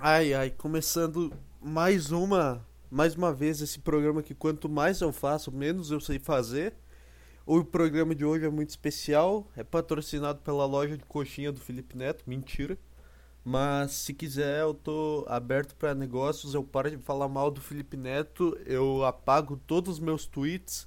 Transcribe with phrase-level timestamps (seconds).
[0.00, 5.50] Ai, ai, começando mais uma, mais uma vez esse programa que quanto mais eu faço,
[5.50, 6.72] menos eu sei fazer.
[7.44, 11.96] O programa de hoje é muito especial, é patrocinado pela loja de coxinha do Felipe
[11.96, 12.78] Neto, mentira.
[13.44, 17.96] Mas se quiser, eu tô aberto para negócios, eu paro de falar mal do Felipe
[17.96, 20.86] Neto, eu apago todos os meus tweets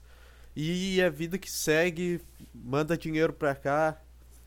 [0.55, 2.21] e é vida que segue,
[2.55, 4.01] manda dinheiro pra cá.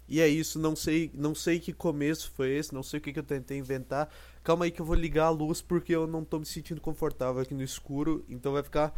[0.06, 3.12] E é isso, não sei, não sei que começo foi esse, não sei o que,
[3.12, 4.10] que eu tentei inventar.
[4.44, 7.40] Calma aí que eu vou ligar a luz porque eu não tô me sentindo confortável
[7.40, 8.94] aqui no escuro, então vai ficar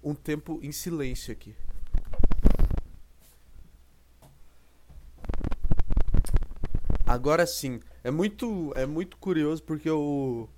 [0.00, 1.52] um tempo em silêncio aqui.
[7.04, 10.48] Agora sim, é muito é muito curioso porque eu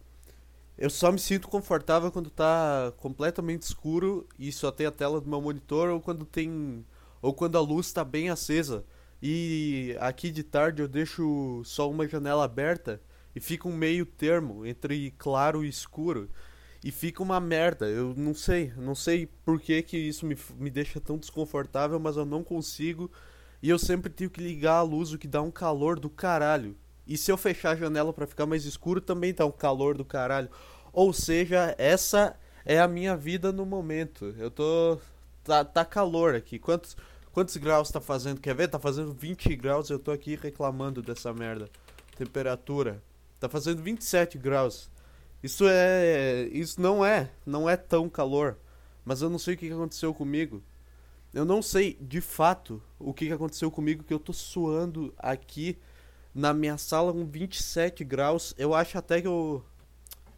[0.77, 5.31] eu só me sinto confortável quando tá completamente escuro e só tem a tela do
[5.31, 6.85] meu monitor ou quando tem
[7.23, 8.85] ou quando a luz está bem acesa.
[9.23, 13.01] E aqui de tarde eu deixo só uma janela aberta
[13.37, 16.31] e fica um meio termo entre claro e escuro.
[16.83, 17.87] E fica uma merda.
[17.87, 22.17] Eu não sei, não sei por que, que isso me, me deixa tão desconfortável, mas
[22.17, 23.11] eu não consigo.
[23.63, 26.75] E eu sempre tenho que ligar a luz, o que dá um calor do caralho.
[27.07, 30.05] E se eu fechar a janela para ficar mais escuro, também dá um calor do
[30.05, 30.49] caralho.
[30.91, 32.35] Ou seja, essa
[32.65, 34.35] é a minha vida no momento.
[34.39, 34.99] Eu tô.
[35.45, 36.59] Tá, tá calor aqui.
[36.59, 36.97] Quantos,
[37.33, 38.41] quantos graus tá fazendo?
[38.41, 38.69] Quer ver?
[38.69, 39.91] Tá fazendo 20 graus.
[39.91, 41.69] Eu tô aqui reclamando dessa merda.
[42.17, 43.03] Temperatura.
[43.39, 44.91] Tá fazendo 27 graus.
[45.43, 46.49] Isso é.
[46.53, 47.31] Isso não é.
[47.45, 48.57] Não é tão calor.
[49.05, 50.63] Mas eu não sei o que aconteceu comigo.
[51.33, 55.79] Eu não sei de fato o que aconteceu comigo que eu tô suando aqui
[56.35, 58.55] na minha sala com 27 graus.
[58.59, 59.65] Eu acho até que eu.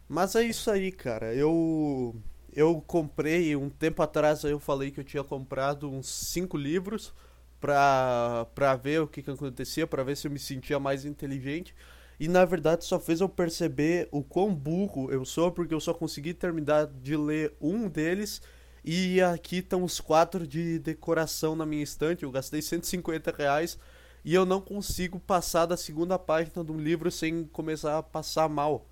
[0.07, 1.33] Mas é isso aí, cara.
[1.33, 2.15] Eu.
[2.51, 7.13] Eu comprei um tempo atrás eu falei que eu tinha comprado uns 5 livros
[7.59, 11.75] pra, pra ver o que, que acontecia, pra ver se eu me sentia mais inteligente.
[12.19, 15.93] E na verdade só fez eu perceber o quão burro eu sou, porque eu só
[15.93, 18.41] consegui terminar de ler um deles.
[18.83, 22.23] E aqui estão os quatro de decoração na minha estante.
[22.23, 23.77] Eu gastei 150 reais
[24.23, 28.49] e eu não consigo passar da segunda página de um livro sem começar a passar
[28.49, 28.85] mal.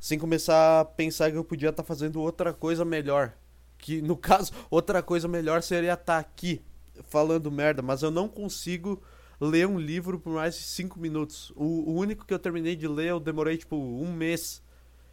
[0.00, 3.32] Sem começar a pensar que eu podia estar tá fazendo outra coisa melhor.
[3.78, 6.60] Que no caso, outra coisa melhor seria estar tá aqui
[7.04, 9.02] falando merda, mas eu não consigo
[9.40, 11.50] ler um livro por mais de 5 minutos.
[11.54, 14.62] O, o, único que eu terminei de ler eu demorei tipo um mês.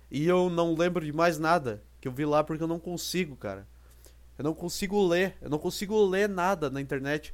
[0.09, 3.35] E eu não lembro de mais nada que eu vi lá porque eu não consigo,
[3.35, 3.67] cara.
[4.37, 5.35] Eu não consigo ler.
[5.41, 7.33] Eu não consigo ler nada na internet.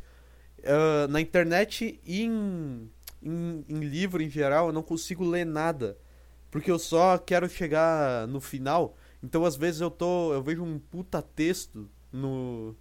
[0.60, 2.90] Uh, na internet e em,
[3.22, 5.98] em, em livro em geral, eu não consigo ler nada.
[6.52, 8.98] Porque eu só quero chegar no final.
[9.22, 10.34] Então às vezes eu tô.
[10.34, 12.76] Eu vejo um puta texto no,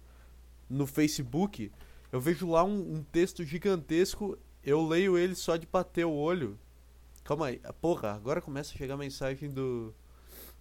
[0.69, 1.71] no Facebook
[2.11, 6.57] eu vejo lá um, um, texto gigantesco, eu leio ele só de bater o olho.
[7.23, 9.93] Calma aí, porra, agora começa a chegar a mensagem do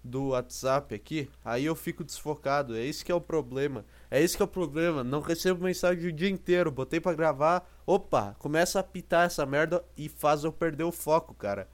[0.02, 2.76] do WhatsApp aqui, aí eu fico desfocado.
[2.76, 3.84] É isso que é o problema.
[4.10, 5.02] É isso que é o problema.
[5.04, 6.70] Não recebo mensagem o dia inteiro.
[6.70, 7.68] Botei para gravar.
[7.86, 11.68] Opa, começa a pitar essa merda e faz eu perder o foco, cara.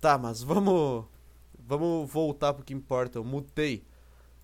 [0.00, 1.04] Tá, mas vamos
[1.58, 3.18] vamos voltar pro que importa.
[3.18, 3.84] Eu mutei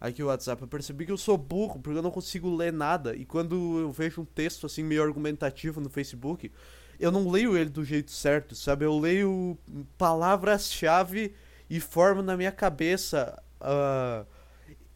[0.01, 3.15] aqui o WhatsApp, eu percebi que eu sou burro, porque eu não consigo ler nada.
[3.17, 6.51] E quando eu vejo um texto assim meio argumentativo no Facebook,
[6.99, 8.85] eu não leio ele do jeito certo, sabe?
[8.85, 9.57] Eu leio
[9.97, 11.35] palavras-chave
[11.71, 13.41] e formo na minha cabeça.
[13.61, 14.27] Uh,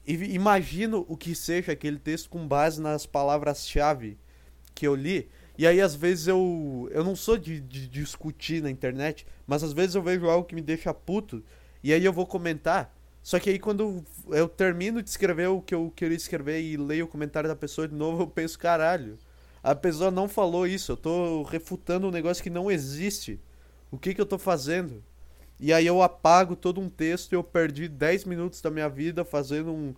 [0.06, 4.18] imagino o que seja aquele texto com base nas palavras-chave
[4.74, 5.28] que eu li.
[5.56, 6.88] E aí, às vezes, eu.
[6.92, 10.54] Eu não sou de, de discutir na internet, mas às vezes eu vejo algo que
[10.54, 11.44] me deixa puto.
[11.82, 12.92] E aí eu vou comentar.
[13.22, 17.04] Só que aí quando eu termino de escrever o que eu queria escrever e leio
[17.04, 19.16] o comentário da pessoa de novo, eu penso, caralho,
[19.62, 23.40] a pessoa não falou isso, eu tô refutando um negócio que não existe.
[23.90, 25.02] O que que eu tô fazendo?
[25.60, 29.24] E aí eu apago todo um texto e eu perdi 10 minutos da minha vida
[29.24, 29.94] fazendo um,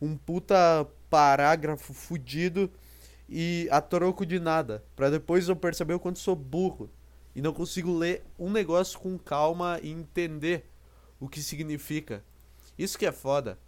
[0.00, 2.70] um puta parágrafo fudido
[3.28, 4.84] e a troco de nada.
[4.94, 6.88] Pra depois eu perceber o quanto sou burro.
[7.34, 10.64] E não consigo ler um negócio com calma e entender
[11.18, 12.22] o que significa.
[12.78, 13.58] Isso que é foda.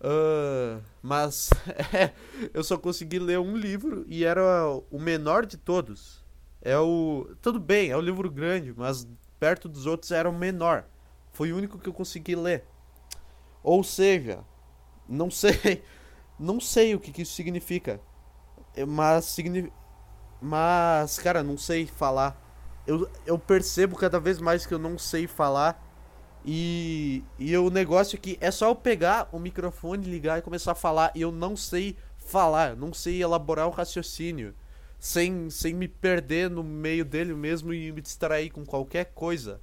[0.00, 1.48] Uh, mas
[1.94, 2.12] é,
[2.52, 4.42] eu só consegui ler um livro e era
[4.90, 6.22] o menor de todos.
[6.60, 7.28] É o.
[7.40, 9.08] Tudo bem, é o livro grande, mas
[9.40, 10.84] perto dos outros era o menor.
[11.32, 12.64] Foi o único que eu consegui ler.
[13.62, 14.44] Ou seja,
[15.08, 15.82] não sei.
[16.38, 18.00] Não sei o que, que isso significa.
[18.86, 19.74] Mas significa.
[20.40, 22.40] Mas, cara, não sei falar.
[22.86, 25.82] Eu, eu percebo cada vez mais que eu não sei falar
[26.44, 30.74] e, e o negócio aqui é só eu pegar o microfone, ligar e começar a
[30.74, 31.10] falar.
[31.14, 34.54] E eu não sei falar, não sei elaborar o raciocínio.
[35.00, 39.60] Sem, sem me perder no meio dele mesmo e me distrair com qualquer coisa.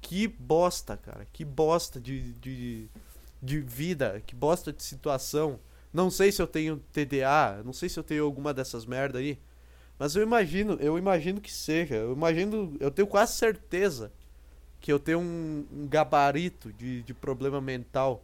[0.00, 1.26] Que bosta, cara.
[1.32, 2.88] Que bosta de, de,
[3.42, 4.22] de vida.
[4.26, 5.58] Que bosta de situação.
[5.92, 9.38] Não sei se eu tenho TDA, não sei se eu tenho alguma dessas merda aí.
[9.98, 11.94] Mas eu imagino, eu imagino que seja.
[11.94, 14.12] Eu imagino, eu tenho quase certeza
[14.86, 18.22] que eu tenho um, um gabarito de, de problema mental.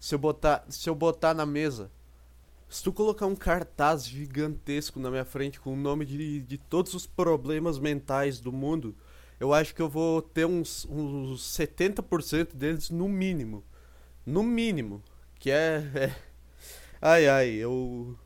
[0.00, 1.88] Se eu botar, se eu botar na mesa,
[2.68, 6.94] se tu colocar um cartaz gigantesco na minha frente com o nome de, de todos
[6.94, 8.92] os problemas mentais do mundo,
[9.38, 13.62] eu acho que eu vou ter uns, uns 70% deles no mínimo.
[14.26, 15.00] No mínimo.
[15.38, 16.16] Que é, é.
[17.00, 18.18] Ai ai, eu.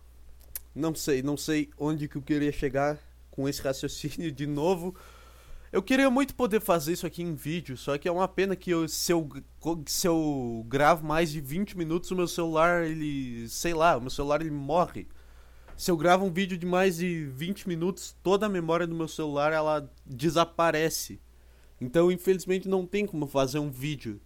[0.75, 2.99] Não sei, não sei onde que eu queria chegar
[3.31, 4.97] com esse raciocínio de novo.
[5.75, 8.71] Eu queria muito poder fazer isso aqui em vídeo, só que é uma pena que
[8.71, 9.29] eu, se, eu,
[9.87, 13.49] se eu gravo mais de 20 minutos, o meu celular, ele.
[13.49, 15.09] sei lá, o meu celular ele morre.
[15.77, 19.09] Se eu gravo um vídeo de mais de 20 minutos, toda a memória do meu
[19.09, 21.21] celular ela desaparece.
[21.81, 24.21] Então, infelizmente, não tem como fazer um vídeo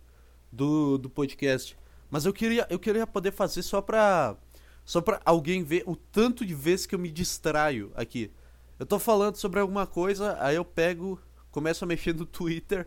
[0.52, 1.78] do, do podcast.
[2.10, 4.36] Mas eu queria, eu queria poder fazer só pra.
[4.84, 8.30] Só pra alguém ver o tanto de vezes que eu me distraio aqui.
[8.78, 11.18] Eu tô falando sobre alguma coisa, aí eu pego
[11.50, 12.86] começo a mexer no Twitter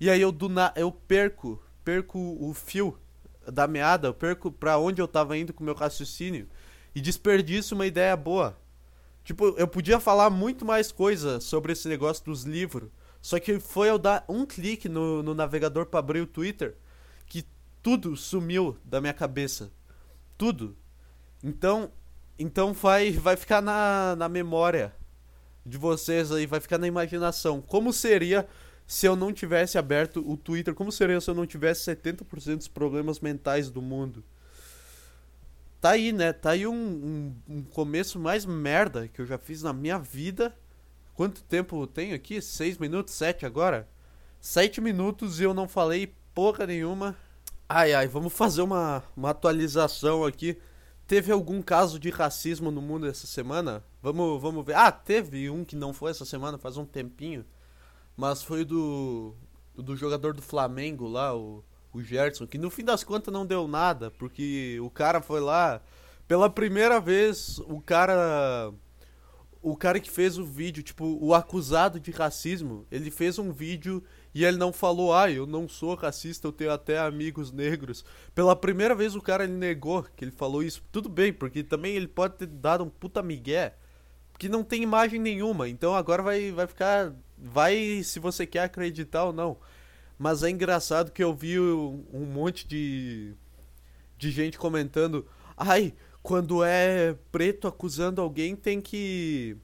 [0.00, 2.98] e aí eu do na eu perco, perco o fio
[3.50, 6.48] da meada, eu perco para onde eu tava indo com o meu raciocínio
[6.94, 8.58] e desperdiço uma ideia boa.
[9.22, 12.90] Tipo, eu podia falar muito mais coisa sobre esse negócio dos livros,
[13.20, 16.76] só que foi eu dar um clique no, no navegador para abrir o Twitter
[17.26, 17.44] que
[17.82, 19.70] tudo sumiu da minha cabeça.
[20.38, 20.76] Tudo.
[21.42, 21.92] Então,
[22.38, 24.94] então vai, vai ficar na, na memória
[25.64, 27.60] de vocês aí, vai ficar na imaginação.
[27.60, 28.46] Como seria
[28.86, 30.74] se eu não tivesse aberto o Twitter?
[30.74, 34.24] Como seria se eu não tivesse 70% dos problemas mentais do mundo?
[35.80, 36.32] Tá aí, né?
[36.32, 40.54] Tá aí um, um, um, começo mais merda que eu já fiz na minha vida.
[41.14, 42.40] Quanto tempo tenho aqui?
[42.40, 43.14] Seis minutos?
[43.14, 43.88] Sete agora?
[44.40, 47.16] Sete minutos e eu não falei porra nenhuma.
[47.68, 50.58] Ai, ai, vamos fazer uma, uma atualização aqui
[51.10, 53.82] Teve algum caso de racismo no mundo essa semana?
[54.02, 54.76] Vamos, vamos ver.
[54.76, 57.44] Ah, teve um que não foi essa semana, faz um tempinho.
[58.16, 59.34] Mas foi do
[59.76, 63.66] do jogador do Flamengo lá, o, o Gerson, que no fim das contas não deu
[63.66, 65.80] nada, porque o cara foi lá
[66.28, 68.72] pela primeira vez, o cara
[69.62, 74.02] o cara que fez o vídeo, tipo, o acusado de racismo, ele fez um vídeo
[74.34, 78.02] e ele não falou, ah, eu não sou racista, eu tenho até amigos negros.
[78.34, 80.82] Pela primeira vez o cara ele negou que ele falou isso.
[80.90, 83.76] Tudo bem, porque também ele pode ter dado um puta migué,
[84.40, 85.68] que não tem imagem nenhuma.
[85.68, 87.12] Então agora vai, vai ficar.
[87.36, 89.58] Vai se você quer acreditar ou não.
[90.18, 93.34] Mas é engraçado que eu vi um, um monte de.
[94.16, 95.26] de gente comentando.
[95.54, 95.92] Ai,
[96.22, 99.58] quando é preto acusando alguém tem que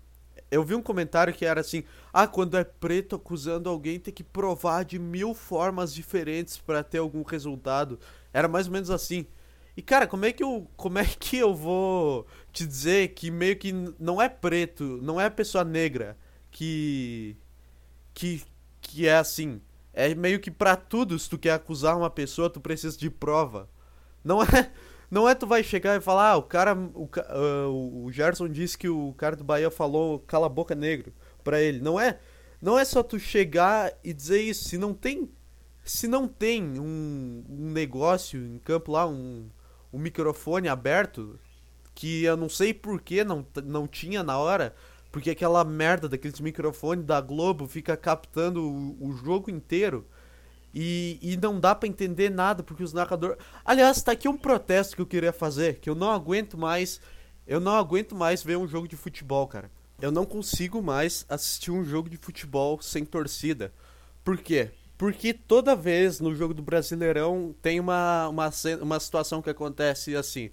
[0.51, 1.83] eu vi um comentário que era assim:
[2.13, 6.99] ah, quando é preto acusando alguém, tem que provar de mil formas diferentes para ter
[6.99, 7.99] algum resultado.
[8.31, 9.27] Era mais ou menos assim.
[9.77, 13.57] E cara, como é que eu, como é que eu vou te dizer que meio
[13.57, 16.17] que não é preto, não é pessoa negra
[16.51, 17.37] que
[18.15, 18.43] que
[18.81, 19.61] que é assim?
[19.93, 23.69] É meio que para tudo, se tu quer acusar uma pessoa, tu precisa de prova.
[24.25, 24.47] Não é
[25.11, 26.75] não é tu vai chegar e falar, ah, o cara.
[26.75, 31.13] O, uh, o Gerson disse que o cara do Bahia falou cala a boca negro
[31.45, 31.81] pra ele.
[31.81, 32.19] Não é.
[32.61, 34.69] Não é só tu chegar e dizer isso.
[34.69, 35.31] Se não tem.
[35.85, 39.49] Se não tem um, um negócio em campo lá, um,
[39.97, 41.41] um microfone aberto,
[41.95, 44.75] que eu não sei por que não, não tinha na hora,
[45.11, 50.07] porque aquela merda daqueles microfones da Globo fica captando o, o jogo inteiro.
[50.75, 53.39] E, e não dá para entender nada, porque os narradores.
[53.65, 57.01] Aliás, tá aqui um protesto que eu queria fazer, que eu não aguento mais.
[57.47, 59.71] Eu não aguento mais ver um jogo de futebol, cara.
[59.99, 63.73] Eu não consigo mais assistir um jogo de futebol sem torcida.
[64.23, 64.71] Por quê?
[64.97, 68.51] Porque toda vez no jogo do Brasileirão tem uma, uma,
[68.81, 70.51] uma situação que acontece assim.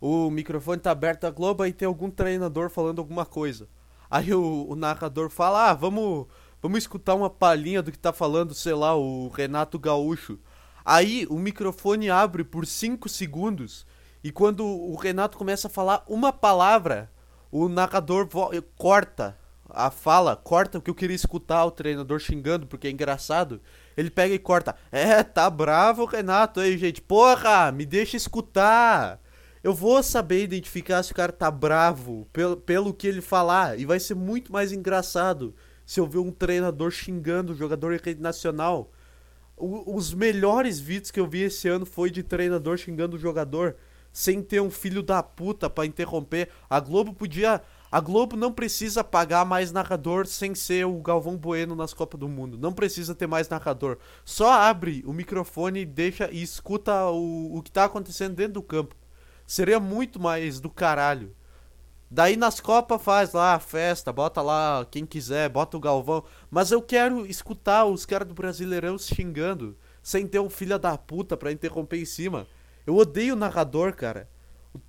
[0.00, 3.68] O microfone tá aberto da Globo e tem algum treinador falando alguma coisa.
[4.10, 6.26] Aí o, o narrador fala, ah, vamos
[6.60, 10.40] Vamos escutar uma palhinha do que tá falando, sei lá, o Renato Gaúcho.
[10.84, 13.86] Aí o microfone abre por 5 segundos
[14.24, 17.12] e quando o Renato começa a falar uma palavra,
[17.52, 18.28] o narrador
[18.76, 23.60] corta a fala, corta o que eu queria escutar o treinador xingando porque é engraçado.
[23.96, 24.74] Ele pega e corta.
[24.90, 27.02] É, tá bravo Renato aí, gente.
[27.02, 29.20] Porra, me deixa escutar.
[29.62, 33.84] Eu vou saber identificar se o cara tá bravo pelo, pelo que ele falar e
[33.84, 38.20] vai ser muito mais engraçado se eu ver um treinador xingando o jogador em rede
[38.20, 38.90] nacional.
[39.56, 43.76] O, os melhores vídeos que eu vi esse ano foi de treinador xingando o jogador
[44.12, 46.48] sem ter um filho da puta para interromper.
[46.70, 47.60] A Globo podia
[47.90, 52.28] A Globo não precisa pagar mais narrador sem ser o Galvão Bueno nas Copas do
[52.28, 52.58] Mundo.
[52.58, 53.96] Não precisa ter mais narrador.
[54.26, 58.62] Só abre o microfone e deixa e escuta o, o que tá acontecendo dentro do
[58.62, 58.94] campo.
[59.46, 61.34] Seria muito mais do caralho.
[62.10, 66.24] Daí nas Copas faz lá a festa, bota lá quem quiser, bota o Galvão.
[66.50, 70.96] Mas eu quero escutar os caras do Brasileirão se xingando, sem ter um filho da
[70.98, 72.46] puta pra interromper em cima.
[72.86, 74.28] Eu odeio narrador, cara.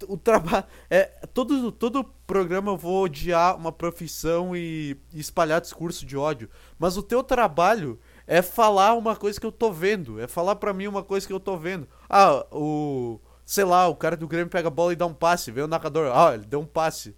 [0.08, 0.66] O, trabalho.
[0.90, 6.50] É, todo, todo programa eu vou odiar uma profissão e, e espalhar discurso de ódio.
[6.78, 10.20] Mas o teu trabalho é falar uma coisa que eu tô vendo.
[10.20, 11.88] É falar pra mim uma coisa que eu tô vendo.
[12.10, 13.20] Ah, o.
[13.46, 15.52] Sei lá, o cara do Grêmio pega a bola e dá um passe.
[15.52, 16.12] Vem o narrador.
[16.14, 17.16] Ah, ele deu um passe.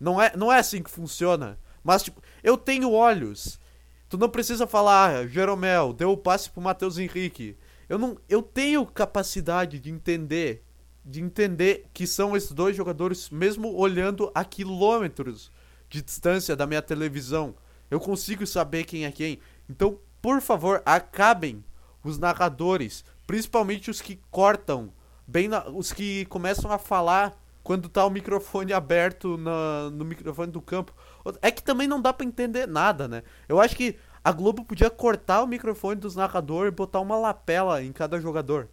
[0.00, 1.58] Não é, não é assim que funciona.
[1.84, 3.60] Mas, tipo, eu tenho olhos.
[4.08, 7.56] Tu não precisa falar, ah, Jeromel, deu o passe pro Matheus Henrique.
[7.88, 10.64] Eu não, eu tenho capacidade de entender
[11.10, 15.50] de entender que são esses dois jogadores, mesmo olhando a quilômetros
[15.88, 17.54] de distância da minha televisão.
[17.90, 19.40] Eu consigo saber quem é quem.
[19.68, 21.64] Então, por favor, acabem
[22.04, 24.92] os narradores, principalmente os que cortam,
[25.26, 30.52] bem na, os que começam a falar quando tá o microfone aberto na, no microfone
[30.52, 30.94] do campo.
[31.42, 33.22] É que também não dá para entender nada, né?
[33.48, 37.82] Eu acho que a Globo podia cortar o microfone dos narradores e botar uma lapela
[37.82, 38.68] em cada jogador.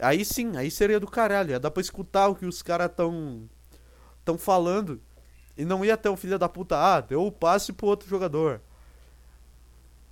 [0.00, 1.50] Aí sim, aí seria do caralho.
[1.50, 3.48] Ia dar pra escutar o que os caras tão.
[4.24, 5.00] tão falando.
[5.56, 8.60] E não ia ter um filho da puta, ah, deu o passe pro outro jogador.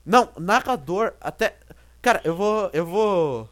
[0.05, 1.57] Não, narrador, até.
[2.03, 2.71] Cara, eu vou.
[2.73, 3.51] Eu vou.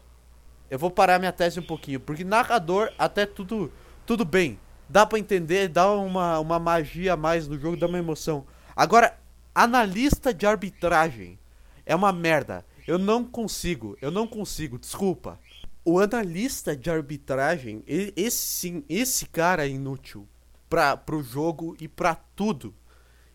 [0.69, 1.99] Eu vou parar minha tese um pouquinho.
[1.99, 3.71] Porque narrador, até tudo.
[4.05, 4.59] Tudo bem.
[4.87, 8.45] Dá pra entender, dá uma, uma magia a mais no jogo, dá uma emoção.
[8.75, 9.17] Agora,
[9.53, 11.39] analista de arbitragem
[11.85, 12.63] é uma merda.
[12.85, 15.39] Eu não consigo, eu não consigo, desculpa
[15.85, 20.27] o analista de arbitragem, esse sim, esse cara é inútil
[20.67, 22.73] para pro jogo e para tudo.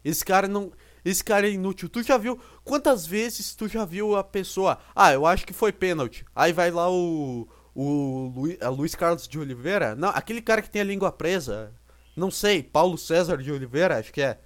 [0.04, 0.72] Esse cara não,
[1.04, 1.88] esse cara é inútil.
[1.88, 4.78] Tu já viu quantas vezes tu já viu a pessoa?
[4.94, 6.26] Ah, eu acho que foi pênalti.
[6.34, 10.82] Aí vai lá o o Luiz, Luiz Carlos de Oliveira, não, aquele cara que tem
[10.82, 11.72] a língua presa.
[12.16, 14.40] Não sei, Paulo César de Oliveira, acho que é.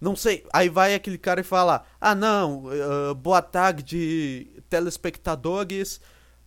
[0.00, 0.46] Não sei.
[0.52, 6.00] Aí vai aquele cara e fala: "Ah, não, uh, boa tarde, telespectadores."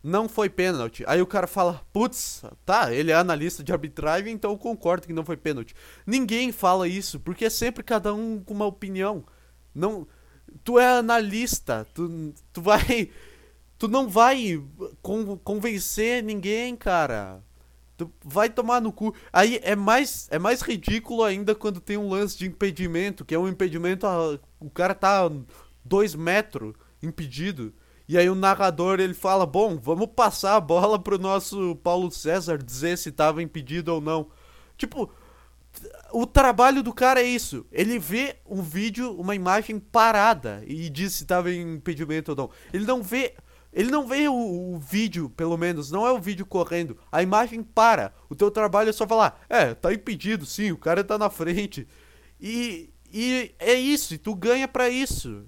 [0.04, 1.06] Não foi pênalti.
[1.08, 5.14] Aí o cara fala, putz, tá, ele é analista de arbitragem, então eu concordo que
[5.14, 5.74] não foi pênalti.
[6.06, 9.24] Ninguém fala isso, porque é sempre cada um com uma opinião.
[9.74, 10.06] Não,
[10.64, 13.10] tu é analista, tu, tu vai,
[13.80, 14.62] tu não vai
[15.02, 17.42] con convencer ninguém, cara.
[17.96, 19.16] Tu vai tomar no cu.
[19.32, 23.40] Aí é mais, é mais ridículo ainda quando tem um lance de impedimento, que é
[23.40, 25.32] um impedimento, a, o cara tá
[25.86, 27.74] dois metros impedido.
[28.08, 32.58] E aí o narrador ele fala: "Bom, vamos passar a bola pro nosso Paulo César
[32.58, 34.28] dizer se estava impedido ou não".
[34.78, 35.10] Tipo,
[36.12, 37.66] o trabalho do cara é isso.
[37.72, 42.50] Ele vê um vídeo, uma imagem parada e diz se estava em impedimento ou não.
[42.74, 43.34] Ele não vê
[43.72, 46.96] ele não vê o, o, vídeo, pelo menos, não é o vídeo correndo.
[47.12, 48.14] A imagem para.
[48.30, 51.88] O teu trabalho é só falar: "É, tá impedido, sim, o cara tá na frente".
[52.40, 55.46] E e é isso, e tu ganha para isso.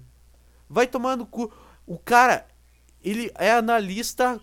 [0.68, 1.52] Vai tomando cu.
[1.86, 2.46] O cara,
[3.02, 4.40] ele é analista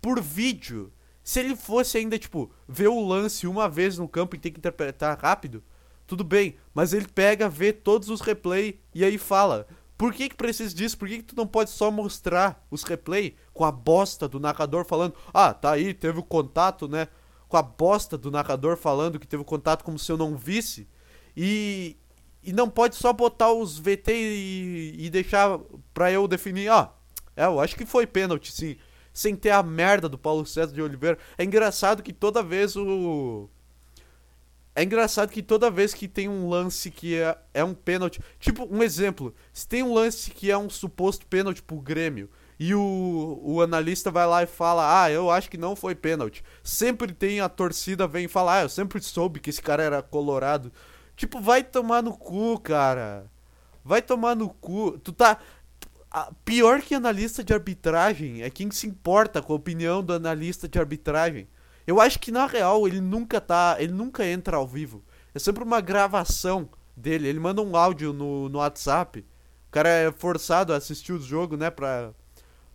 [0.00, 0.92] por vídeo.
[1.22, 4.58] Se ele fosse ainda, tipo, ver o lance uma vez no campo e ter que
[4.58, 5.64] interpretar rápido,
[6.06, 6.56] tudo bem.
[6.72, 9.66] Mas ele pega, vê todos os replay e aí fala.
[9.98, 10.96] Por que que precisa disso?
[10.96, 14.84] Por que que tu não pode só mostrar os replay com a bosta do narrador
[14.84, 17.08] falando Ah, tá aí, teve o contato, né?
[17.48, 20.86] Com a bosta do narrador falando que teve o contato como se eu não visse.
[21.36, 21.96] E,
[22.46, 25.58] e não pode só botar os VT e, e deixar
[25.92, 26.92] pra eu definir, ah,
[27.36, 28.76] é, eu acho que foi pênalti, sim.
[29.12, 31.18] Sem ter a merda do Paulo César de Oliveira.
[31.36, 33.48] É engraçado que toda vez o.
[34.74, 38.20] É engraçado que toda vez que tem um lance que é, é um pênalti.
[38.38, 39.34] Tipo, um exemplo.
[39.52, 42.28] Se tem um lance que é um suposto pênalti pro Grêmio.
[42.58, 46.44] E o, o analista vai lá e fala: Ah, eu acho que não foi pênalti.
[46.62, 50.72] Sempre tem a torcida vem falar: Ah, eu sempre soube que esse cara era colorado.
[51.16, 53.30] Tipo, vai tomar no cu, cara.
[53.84, 54.98] Vai tomar no cu.
[54.98, 55.38] Tu tá
[56.44, 60.78] pior que analista de arbitragem é quem se importa com a opinião do analista de
[60.78, 61.48] arbitragem.
[61.86, 65.04] Eu acho que na real ele nunca tá, ele nunca entra ao vivo.
[65.34, 67.28] É sempre uma gravação dele.
[67.28, 69.20] Ele manda um áudio no, no WhatsApp.
[69.68, 72.12] O cara é forçado a assistir o jogo, né, pra,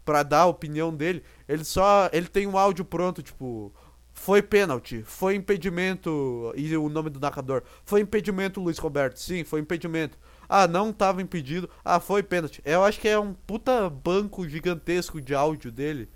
[0.06, 1.24] pra dar a opinião dele.
[1.48, 3.74] Ele só, ele tem um áudio pronto, tipo,
[4.22, 7.64] foi pênalti, foi impedimento e o nome do narrador.
[7.84, 9.18] Foi impedimento, Luiz Roberto.
[9.18, 10.16] Sim, foi impedimento.
[10.48, 11.68] Ah, não tava impedido.
[11.84, 12.62] Ah, foi pênalti.
[12.64, 16.08] Eu acho que é um puta banco gigantesco de áudio dele.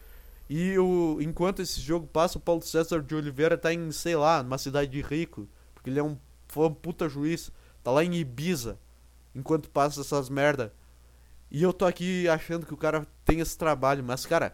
[0.48, 4.44] E o, enquanto esse jogo passa, o Paulo César de Oliveira tá em, sei lá,
[4.44, 5.50] numa cidade de rico.
[5.74, 6.16] Porque ele é um,
[6.48, 7.52] foi um puta juiz.
[7.84, 8.78] Tá lá em Ibiza.
[9.34, 10.72] Enquanto passa essas merda.
[11.50, 14.04] E eu tô aqui achando que o cara tem esse trabalho.
[14.04, 14.54] Mas, cara,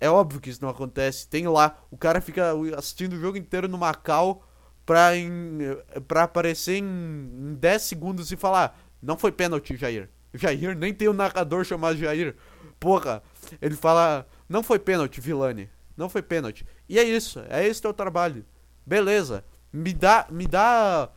[0.00, 1.28] é óbvio que isso não acontece.
[1.28, 4.46] Tem lá, o cara fica assistindo o jogo inteiro no Macau
[4.84, 5.58] pra, em,
[6.06, 10.08] pra aparecer em, em 10 segundos e falar: Não foi pênalti, Jair.
[10.34, 12.36] Jair, nem tem um narrador chamado Jair.
[12.78, 13.22] Porra,
[13.60, 15.70] ele fala: Não foi pênalti, Vilani.
[15.96, 16.66] Não foi pênalti.
[16.88, 18.44] E é isso, é esse teu trabalho.
[18.84, 19.44] Beleza.
[19.72, 21.10] Me dá, me dá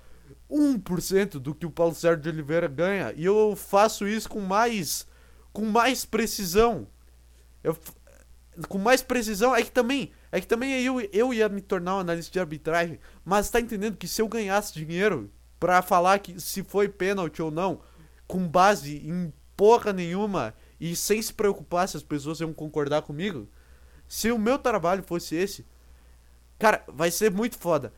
[0.49, 5.07] 1% do que o Paulo Sérgio de Oliveira ganha e eu faço isso com mais
[5.53, 6.87] com mais precisão.
[7.63, 7.77] Eu,
[8.67, 11.99] com mais precisão é que também é que também eu, eu ia me tornar um
[11.99, 16.63] analista de arbitragem, mas tá entendendo que se eu ganhasse dinheiro para falar que se
[16.63, 17.81] foi pênalti ou não,
[18.27, 23.47] com base em porra nenhuma e sem se preocupar se as pessoas iam concordar comigo,
[24.07, 25.65] se o meu trabalho fosse esse,
[26.57, 27.93] cara, vai ser muito foda.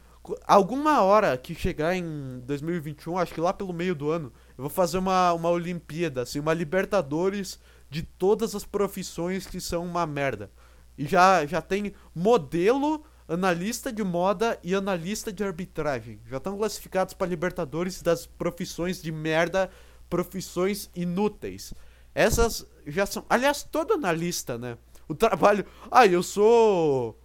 [0.45, 4.69] Alguma hora que chegar em 2021, acho que lá pelo meio do ano, eu vou
[4.69, 7.59] fazer uma, uma Olimpíada, assim, uma Libertadores
[7.91, 10.49] de todas as profissões que são uma merda.
[10.97, 16.21] E já, já tem modelo, analista de moda e analista de arbitragem.
[16.29, 19.69] Já estão classificados para Libertadores das profissões de merda,
[20.09, 21.73] profissões inúteis.
[22.15, 23.25] Essas já são.
[23.29, 24.77] Aliás, todo analista, né?
[25.07, 25.65] O trabalho.
[25.91, 27.19] Ah, eu sou.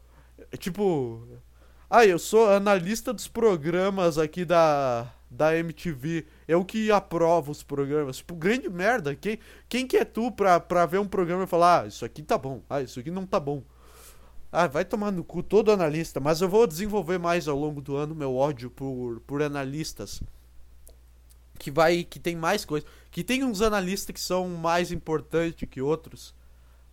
[0.59, 1.29] Tipo.
[1.89, 6.27] Ah, eu sou analista dos programas aqui da da MTV.
[6.49, 8.19] Eu que aprovo os programas.
[8.19, 9.15] Tipo, grande merda.
[9.15, 9.39] Quem,
[9.69, 12.39] quem que é tu pra, pra ver um programa e falar, ah, isso aqui tá
[12.39, 13.63] bom, ah, isso aqui não tá bom.
[14.53, 16.21] Ah, vai tomar no cu todo analista.
[16.21, 20.23] Mas eu vou desenvolver mais ao longo do ano meu ódio por, por analistas.
[21.59, 22.05] Que vai.
[22.05, 22.87] que tem mais coisa.
[23.11, 26.35] Que tem uns analistas que são mais importantes que outros.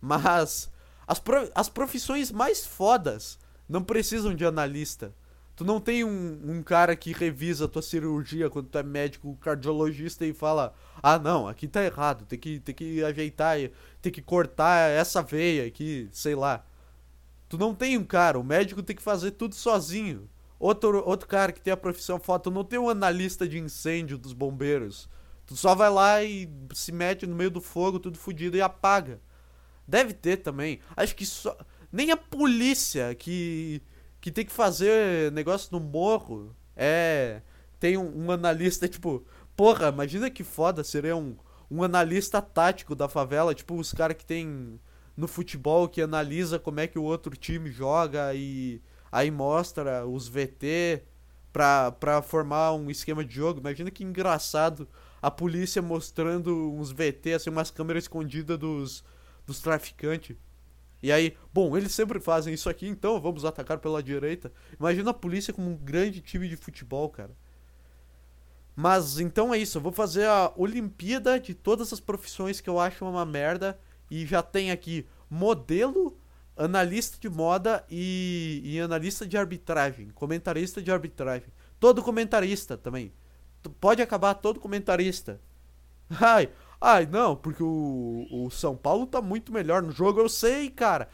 [0.00, 0.72] Mas.
[1.06, 1.22] As,
[1.54, 5.14] as profissões mais fodas não precisam de analista.
[5.56, 9.36] Tu não tem um, um cara que revisa a tua cirurgia quando tu é médico
[9.36, 13.56] cardiologista e fala: Ah, não, aqui tá errado, tem que, tem que ajeitar,
[14.02, 16.64] tem que cortar essa veia aqui, sei lá.
[17.48, 20.28] Tu não tem um cara, o médico tem que fazer tudo sozinho.
[20.58, 24.18] Outro, outro cara que tem a profissão foda, tu não tem um analista de incêndio
[24.18, 25.08] dos bombeiros.
[25.46, 29.20] Tu só vai lá e se mete no meio do fogo, tudo fodido e apaga.
[29.86, 30.80] Deve ter também.
[30.96, 31.56] Acho que só.
[31.92, 33.82] Nem a polícia que
[34.24, 36.56] que tem que fazer negócio no morro.
[36.74, 37.42] É.
[37.78, 39.22] Tem um, um analista, tipo.
[39.54, 41.36] Porra, imagina que foda seria um,
[41.70, 44.80] um analista tático da favela, tipo os caras que tem
[45.14, 48.80] no futebol que analisa como é que o outro time joga e
[49.12, 51.04] aí mostra os VT
[51.52, 53.60] pra, pra formar um esquema de jogo.
[53.60, 54.88] Imagina que engraçado
[55.20, 59.04] a polícia mostrando uns VT, assim, umas câmeras escondidas dos,
[59.46, 60.34] dos traficantes.
[61.04, 64.50] E aí, bom, eles sempre fazem isso aqui, então vamos atacar pela direita.
[64.80, 67.36] Imagina a polícia como um grande time de futebol, cara.
[68.74, 72.80] Mas então é isso, eu vou fazer a Olimpíada de todas as profissões que eu
[72.80, 73.78] acho uma merda.
[74.10, 76.18] E já tem aqui modelo,
[76.56, 81.48] analista de moda e, e analista de arbitragem, comentarista de arbitragem.
[81.78, 83.12] Todo comentarista também.
[83.78, 85.38] Pode acabar todo comentarista.
[86.18, 86.48] Ai,
[86.80, 91.08] Ai, não, porque o, o São Paulo tá muito melhor no jogo, eu sei, cara.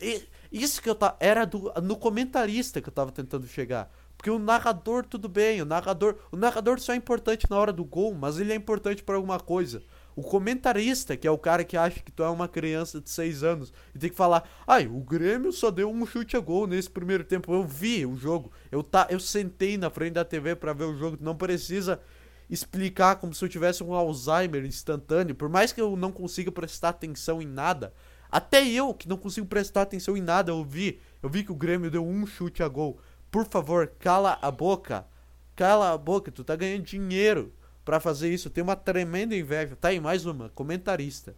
[0.00, 1.16] E, isso que eu tava.
[1.20, 3.90] Era do, no comentarista que eu tava tentando chegar.
[4.16, 6.16] Porque o narrador, tudo bem, o narrador.
[6.32, 9.38] O narrador só é importante na hora do gol, mas ele é importante para alguma
[9.38, 9.82] coisa.
[10.14, 13.42] O comentarista, que é o cara que acha que tu é uma criança de 6
[13.42, 16.88] anos e tem que falar: ai, o Grêmio só deu um chute a gol nesse
[16.88, 17.52] primeiro tempo.
[17.52, 20.96] Eu vi o jogo, eu, tá, eu sentei na frente da TV para ver o
[20.96, 21.18] jogo.
[21.20, 22.00] Não precisa
[22.48, 26.90] explicar como se eu tivesse um Alzheimer instantâneo, por mais que eu não consiga prestar
[26.90, 27.92] atenção em nada.
[28.30, 31.56] Até eu, que não consigo prestar atenção em nada, eu vi, eu vi que o
[31.56, 32.98] Grêmio deu um chute a gol.
[33.30, 35.06] Por favor, cala a boca.
[35.54, 37.52] Cala a boca, tu tá ganhando dinheiro
[37.84, 38.50] para fazer isso.
[38.50, 39.76] Tem uma tremenda inveja.
[39.76, 41.34] Tá aí mais uma, comentarista.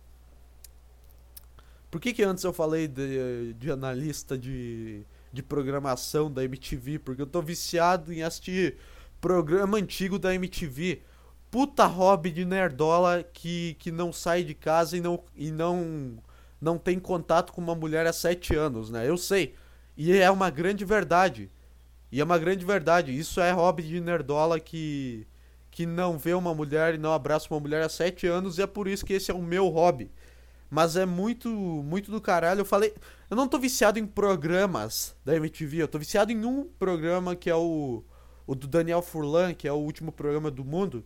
[1.91, 6.99] Por que que antes eu falei de, de analista de, de programação da MTV?
[6.99, 8.77] Porque eu tô viciado em assistir
[9.21, 11.03] programa antigo da MTV.
[11.51, 16.19] Puta hobby de nerdola que, que não sai de casa e não, e não,
[16.61, 19.09] não tem contato com uma mulher há sete anos, né?
[19.09, 19.55] Eu sei.
[19.97, 21.51] E é uma grande verdade.
[22.13, 23.17] E é uma grande verdade.
[23.17, 25.27] Isso é hobby de nerdola que,
[25.71, 28.59] que não vê uma mulher e não abraça uma mulher há sete anos.
[28.59, 30.11] E é por isso que esse é o meu hobby.
[30.71, 32.61] Mas é muito, muito do caralho.
[32.61, 32.95] Eu falei.
[33.31, 35.83] Eu não tô viciado em programas da MTV.
[35.83, 38.05] Eu tô viciado em um programa que é o
[38.49, 41.05] o do Daniel Furlan, que é o último programa do mundo,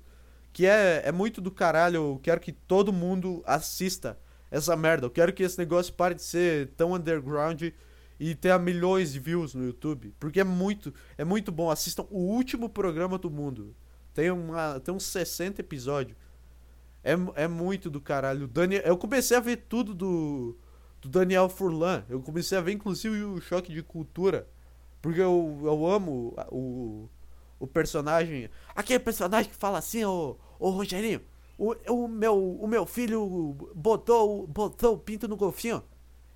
[0.52, 1.96] que é, é muito do caralho.
[1.96, 4.16] Eu quero que todo mundo assista
[4.48, 5.06] essa merda.
[5.06, 7.60] Eu quero que esse negócio pare de ser tão underground
[8.20, 11.68] e tenha milhões de views no YouTube, porque é muito, é muito bom.
[11.68, 13.74] Assistam o último programa do mundo.
[14.14, 16.16] Tem, uma, tem uns 60 episódios.
[17.02, 18.46] É, é muito do caralho.
[18.46, 20.56] Daniel, eu comecei a ver tudo do,
[21.00, 22.04] do Daniel Furlan.
[22.08, 24.46] Eu comecei a ver, inclusive, o Choque de Cultura.
[25.00, 27.08] Porque eu, eu amo o,
[27.62, 28.50] o personagem.
[28.74, 31.22] Aquele personagem que fala assim, ô, ô Rogerinho,
[31.56, 35.80] o, o, meu, o meu filho botou, botou o pinto no golfinho.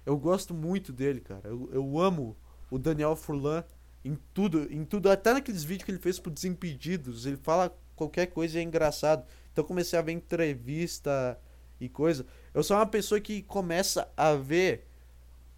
[0.05, 1.43] Eu gosto muito dele, cara.
[1.49, 2.37] Eu, eu amo
[2.71, 3.65] o Daniel Furlan
[4.05, 5.11] em tudo, em tudo.
[5.11, 7.27] Até naqueles vídeos que ele fez pro Desimpedidos.
[7.27, 9.27] Ele fala qualquer coisa e é engraçado.
[9.53, 11.37] Então comecei a ver entrevista
[11.81, 12.25] e coisa.
[12.55, 14.87] Eu sou uma pessoa que começa a ver.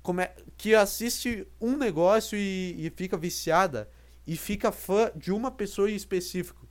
[0.03, 0.27] Come,
[0.57, 3.91] que assiste um negócio e, e fica viciada
[4.29, 6.69] e fica fã de uma pessoa em específico.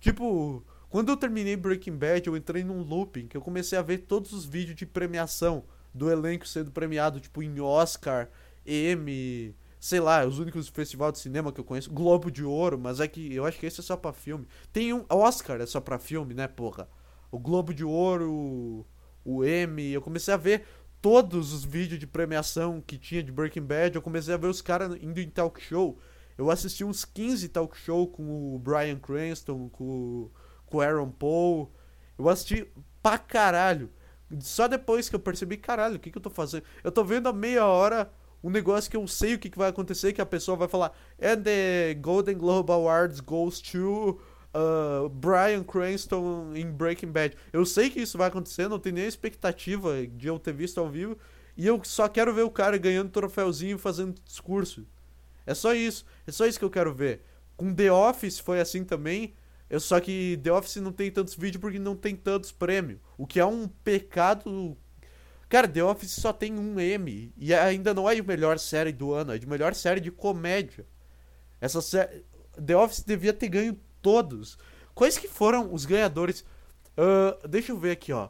[0.00, 3.98] Tipo, quando eu terminei Breaking Bad, eu entrei num looping que eu comecei a ver
[3.98, 5.62] todos os vídeos de premiação
[5.94, 8.28] do elenco sendo premiado, tipo, em Oscar,
[8.66, 12.98] Emmy, sei lá, os únicos festivais de cinema que eu conheço, Globo de Ouro, mas
[12.98, 14.48] é que eu acho que esse é só pra filme.
[14.72, 16.88] Tem um Oscar, é só pra filme, né, porra?
[17.30, 18.84] O Globo de Ouro,
[19.24, 20.64] o, Emmy, eu comecei a ver
[21.00, 24.60] todos os vídeos de premiação que tinha de Breaking Bad, eu comecei a ver os
[24.60, 25.96] caras indo em talk show.
[26.38, 30.30] Eu assisti uns 15 talk show com o Brian Cranston, com,
[30.66, 31.72] com o Aaron Paul.
[32.16, 32.70] Eu assisti
[33.02, 33.90] pra caralho.
[34.40, 36.62] Só depois que eu percebi, caralho, o que, que eu tô fazendo?
[36.84, 38.08] Eu tô vendo a meia hora
[38.42, 40.92] um negócio que eu sei o que, que vai acontecer, que a pessoa vai falar,
[41.20, 44.20] and the Golden Globe Awards goes to
[44.54, 47.36] uh, Brian Cranston em Breaking Bad.
[47.52, 50.88] Eu sei que isso vai acontecer, não tenho nem expectativa de eu ter visto ao
[50.88, 51.18] vivo,
[51.56, 54.86] e eu só quero ver o cara ganhando troféuzinho e fazendo discurso.
[55.48, 57.22] É só isso, é só isso que eu quero ver.
[57.56, 59.34] Com The Office foi assim também,
[59.70, 63.26] eu só que The Office não tem tantos vídeos porque não tem tantos prêmios, o
[63.26, 64.76] que é um pecado
[65.48, 67.32] Cara, The Office só tem um M.
[67.36, 70.86] E ainda não é a melhor série do ano, é de melhor série de comédia.
[71.60, 72.22] Essa série.
[72.64, 74.58] The Office devia ter ganho todos.
[74.94, 76.44] Quais que foram os ganhadores?
[76.98, 78.28] Uh, deixa eu ver aqui, ó.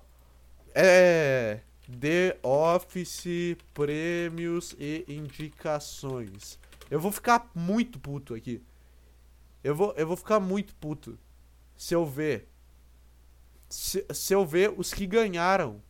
[0.74, 1.61] É.
[2.00, 6.59] The Office Prêmios e Indicações.
[6.90, 8.62] Eu vou ficar muito puto aqui.
[9.62, 11.18] Eu vou, eu vou ficar muito puto
[11.77, 12.48] se eu ver.
[13.68, 15.83] Se, se eu ver os que ganharam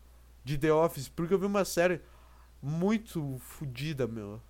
[0.44, 2.00] de The Office, porque eu vi uma série
[2.60, 4.40] muito fodida, meu.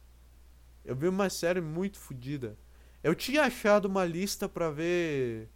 [0.84, 2.56] Eu vi uma série muito fodida.
[3.02, 5.48] Eu tinha achado uma lista pra ver.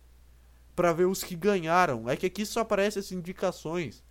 [0.77, 2.09] para ver os que ganharam.
[2.09, 4.05] É que aqui só aparecem as indicações.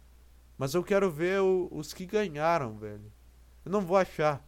[0.57, 3.11] Mas eu quero ver o, os que ganharam, velho.
[3.63, 4.45] Eu não vou achar.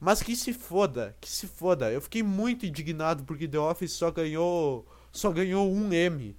[0.00, 1.90] Mas que se foda, que se foda.
[1.90, 4.86] Eu fiquei muito indignado porque The Office só ganhou.
[5.12, 6.36] Só ganhou um M.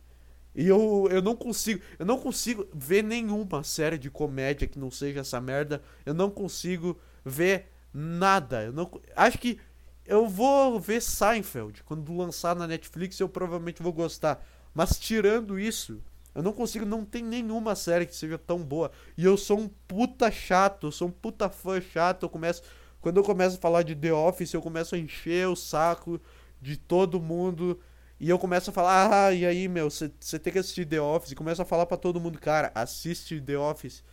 [0.54, 4.90] E eu, eu não consigo, eu não consigo ver nenhuma série de comédia que não
[4.90, 5.82] seja essa merda.
[6.06, 8.64] Eu não consigo ver nada.
[8.64, 9.60] Eu não acho que
[10.06, 14.46] eu vou ver Seinfeld quando lançar na Netflix, eu provavelmente vou gostar.
[14.74, 16.00] Mas tirando isso,
[16.36, 18.92] eu não consigo, não tem nenhuma série que seja tão boa.
[19.18, 22.24] E eu sou um puta chato, eu sou um puta fã chato.
[22.24, 22.62] Eu começo,
[23.06, 26.20] quando eu começo a falar de The Office, eu começo a encher o saco
[26.60, 27.80] de todo mundo.
[28.20, 31.32] E eu começo a falar, ah, e aí, meu, você tem que assistir The Office.
[31.32, 34.04] E começo a falar para todo mundo, cara, assiste The Office.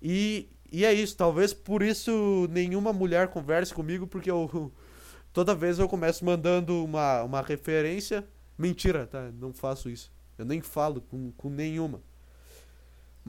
[0.00, 4.72] E, e é isso, talvez por isso nenhuma mulher converse comigo, porque eu
[5.34, 8.26] toda vez eu começo mandando uma, uma referência.
[8.56, 9.30] Mentira, tá?
[9.38, 10.10] Não faço isso.
[10.38, 12.00] Eu nem falo com, com nenhuma.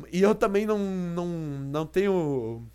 [0.10, 2.65] E eu também não, não, não tenho.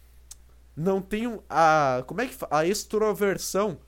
[0.77, 2.05] Não tenho a.
[2.07, 2.37] Como é que.
[2.51, 3.79] A extroversão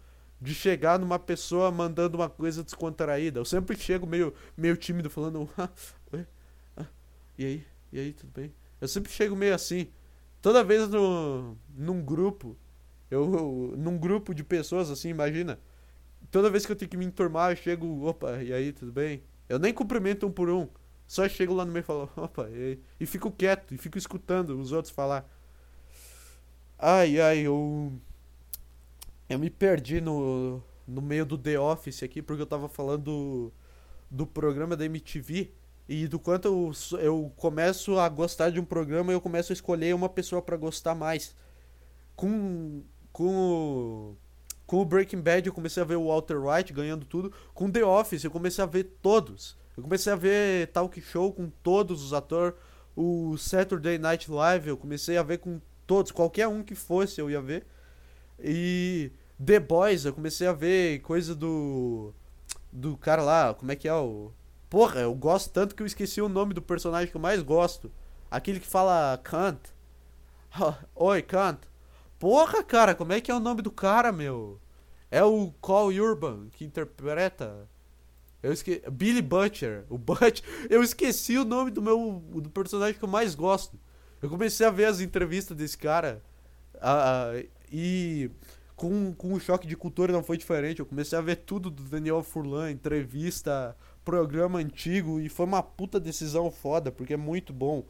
[0.41, 3.41] de chegar numa pessoa mandando uma coisa descontraída.
[3.41, 5.49] Eu sempre chego meio, meio tímido, falando.
[5.59, 5.69] Ah,
[6.13, 6.27] oi,
[6.77, 6.87] ah,
[7.37, 7.67] e aí?
[7.93, 8.55] E aí, tudo bem?
[8.81, 9.89] Eu sempre chego meio assim.
[10.41, 12.57] Toda vez no, num grupo,
[13.11, 15.59] eu, num grupo de pessoas assim, imagina.
[16.31, 19.23] Toda vez que eu tenho que me enturmar, eu chego, opa, e aí, tudo bem?
[19.49, 20.69] Eu nem cumprimento um por um.
[21.07, 22.83] Só chego lá no meio e falo, opa, e aí?
[23.01, 25.29] E fico quieto, e fico escutando os outros falar.
[26.79, 27.93] Ai, ai, eu
[29.29, 33.53] eu me perdi no, no meio do The Office aqui, porque eu tava falando do,
[34.11, 35.53] do programa da MTV
[35.89, 39.55] e do quanto eu, eu começo a gostar de um programa e eu começo a
[39.55, 41.35] escolher uma pessoa para gostar mais.
[42.17, 44.15] Com, com,
[44.67, 47.33] com o Breaking Bad eu comecei a ver o Walter White ganhando tudo.
[47.55, 49.57] Com The Office eu comecei a ver todos.
[49.77, 52.55] Eu comecei a ver talk show com todos os atores.
[52.97, 56.13] O Saturday Night Live eu comecei a ver com todos.
[56.13, 57.67] Qualquer um que fosse eu ia ver.
[58.39, 59.11] E
[59.45, 62.15] The Boys, eu comecei a ver coisa do.
[62.71, 64.31] Do cara lá, como é que é o.
[64.69, 67.91] Porra, eu gosto tanto que eu esqueci o nome do personagem que eu mais gosto.
[68.31, 69.59] Aquele que fala Kant.
[70.95, 71.61] Oi, Kant.
[72.19, 74.61] Porra, cara, como é que é o nome do cara, meu?
[75.11, 77.67] É o Call Urban que interpreta.
[78.43, 78.83] Eu esque...
[78.91, 79.85] Billy Butcher.
[79.89, 80.45] O Butcher.
[80.69, 83.79] Eu esqueci o nome do meu do personagem que eu mais gosto.
[84.21, 86.23] Eu comecei a ver as entrevistas desse cara.
[86.75, 88.31] Uh, e
[88.75, 90.81] com, com o choque de cultura não foi diferente.
[90.81, 95.21] Eu comecei a ver tudo do Daniel Furlan, entrevista, programa antigo.
[95.21, 97.85] E foi uma puta decisão foda, porque é muito bom.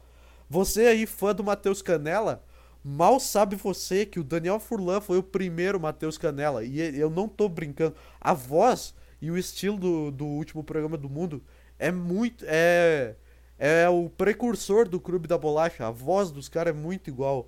[0.49, 2.43] Você aí, fã do Matheus Canela,
[2.83, 6.63] mal sabe você que o Daniel Furlan foi o primeiro Matheus Canela.
[6.63, 7.95] E eu não tô brincando.
[8.19, 11.41] A voz e o estilo do, do último programa do mundo
[11.77, 12.45] é muito.
[12.47, 13.15] É,
[13.59, 15.85] é o precursor do Clube da Bolacha.
[15.85, 17.47] A voz dos caras é muito igual.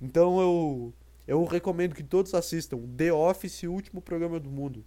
[0.00, 0.92] Então eu,
[1.26, 2.78] eu recomendo que todos assistam.
[2.96, 4.84] The Office, o último programa do mundo.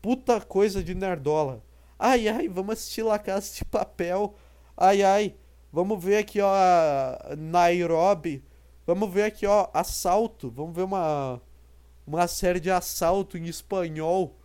[0.00, 1.62] Puta coisa de nerdola.
[1.98, 4.34] Ai, ai, vamos assistir La Casa de Papel.
[4.76, 5.36] Ai, ai,
[5.72, 6.52] vamos ver aqui, ó,
[7.36, 8.44] Nairobi.
[8.86, 10.50] Vamos ver aqui, ó, Assalto.
[10.50, 11.42] Vamos ver uma,
[12.06, 14.36] uma série de assalto em espanhol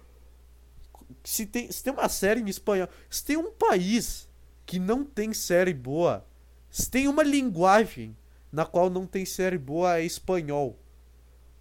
[1.24, 4.28] se tem, se tem uma série em espanhol, se tem um país
[4.72, 6.26] que não tem série boa,
[6.70, 8.16] se tem uma linguagem
[8.50, 10.80] na qual não tem série boa é espanhol.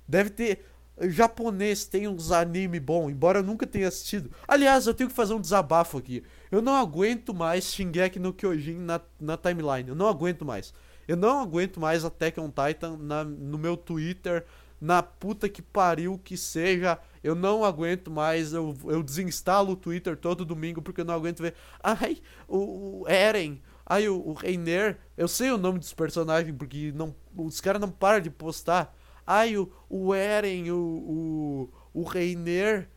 [0.06, 0.64] Deve ter
[1.08, 4.30] japonês tem uns anime bom, embora eu nunca tenha assistido.
[4.46, 6.22] Aliás, eu tenho que fazer um desabafo aqui.
[6.52, 9.88] Eu não aguento mais Shingeki no Kyojin na, na timeline.
[9.88, 10.72] Eu não aguento mais.
[11.08, 14.46] Eu não aguento mais Attack on Titan na, no meu Twitter,
[14.80, 16.98] na puta que pariu que seja.
[17.22, 21.42] Eu não aguento mais, eu, eu desinstalo o Twitter todo domingo porque eu não aguento
[21.42, 21.54] ver.
[21.82, 26.92] Ai, o, o Eren, ai, o, o Reiner, eu sei o nome dos personagens porque
[26.92, 28.96] não, os caras não param de postar.
[29.26, 32.88] Ai, o, o Eren, o, o, o Reiner,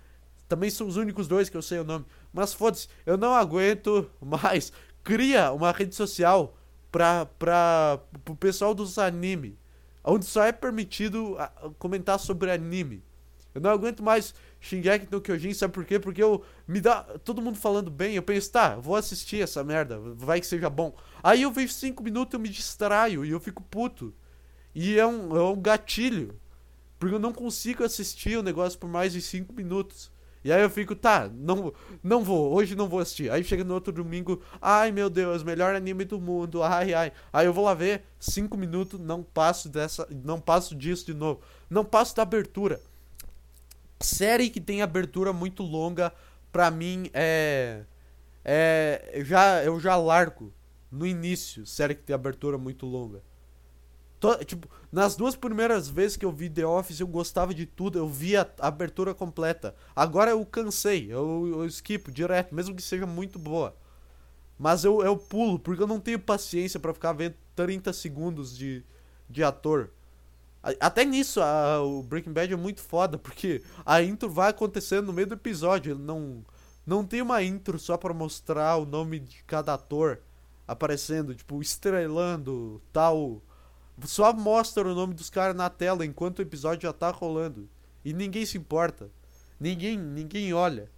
[0.47, 2.05] também são os únicos dois que eu sei o nome.
[2.31, 4.71] Mas foda-se, eu não aguento mais.
[5.03, 6.57] Cria uma rede social
[6.89, 9.57] pra, pra, pro pessoal dos anime
[10.03, 13.03] onde só é permitido ah, comentar sobre anime.
[13.53, 15.99] Eu não aguento mais Shingeki no Kyojin, sabe por quê?
[15.99, 19.99] Porque eu me dá todo mundo falando bem, eu penso, tá, vou assistir essa merda,
[19.99, 20.95] vai que seja bom.
[21.21, 24.13] Aí eu vejo 5 minutos, eu me distraio e eu fico puto.
[24.73, 26.39] E é um, é um gatilho.
[26.97, 30.11] Porque eu não consigo assistir o negócio por mais de 5 minutos.
[30.43, 33.31] E aí eu fico, tá, não, não vou, hoje não vou assistir.
[33.31, 37.11] Aí chega no outro domingo, ai meu Deus, melhor anime do mundo, ai ai.
[37.31, 41.41] Aí eu vou lá ver, cinco minutos, não passo dessa, não passo disso de novo.
[41.69, 42.81] Não passo da abertura.
[43.99, 46.11] Série que tem abertura muito longa,
[46.51, 47.83] pra mim é.
[48.43, 49.21] É.
[49.25, 50.51] Já, eu já largo
[50.91, 53.21] no início, série que tem abertura muito longa.
[54.45, 58.07] Tipo, nas duas primeiras vezes que eu vi The Office, eu gostava de tudo, eu
[58.07, 59.75] via a abertura completa.
[59.95, 63.75] Agora eu cansei, eu, eu esquipo direto, mesmo que seja muito boa.
[64.57, 68.83] Mas eu, eu pulo, porque eu não tenho paciência para ficar vendo 30 segundos de,
[69.29, 69.89] de ator.
[70.79, 75.13] Até nisso, a, o Breaking Bad é muito foda, porque a intro vai acontecendo no
[75.13, 75.97] meio do episódio.
[75.97, 76.45] Não,
[76.85, 80.21] não tem uma intro só para mostrar o nome de cada ator
[80.65, 83.41] aparecendo, tipo, estrelando tal
[84.03, 87.69] só mostra o nome dos caras na tela enquanto o episódio já tá rolando.
[88.03, 89.09] E ninguém se importa.
[89.59, 90.89] Ninguém, ninguém olha.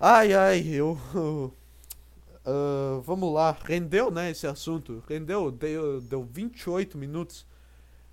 [0.00, 0.98] Ai, ai, eu.
[1.14, 3.56] Uh, vamos lá.
[3.64, 5.02] Rendeu, né, esse assunto.
[5.08, 7.46] Rendeu, deu, deu 28 minutos.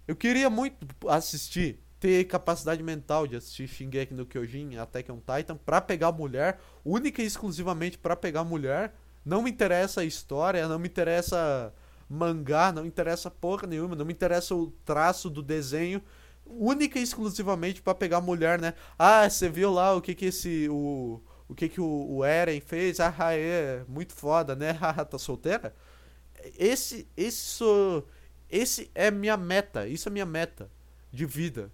[0.08, 5.56] Eu queria muito assistir, ter capacidade mental de assistir Shingeki no Kyojin, Attack on Titan,
[5.56, 8.94] pra pegar mulher, única e exclusivamente pra pegar mulher.
[9.24, 11.74] Não me interessa a história, não me interessa
[12.12, 16.02] mangá, não interessa porra nenhuma, não me interessa o traço do desenho,
[16.46, 18.74] única e exclusivamente para pegar mulher, né?
[19.00, 22.60] Ah, você viu lá o que que esse o o que que o, o Eren
[22.62, 23.00] fez?
[23.00, 24.78] Ah, é muito foda, né?
[25.10, 25.74] Tá solteira?
[26.58, 28.04] Esse isso
[28.50, 30.70] esse é minha meta, isso é minha meta
[31.12, 31.72] de vida.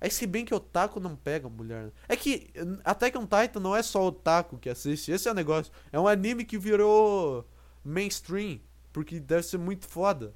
[0.00, 1.84] É se bem que otaku não pega mulher.
[1.84, 1.92] Né?
[2.08, 2.50] É que
[2.84, 5.72] até que um Titan não é só otaku que assiste, esse é o negócio.
[5.92, 7.46] É um anime que virou
[7.84, 8.60] mainstream
[8.92, 10.34] porque deve ser muito foda.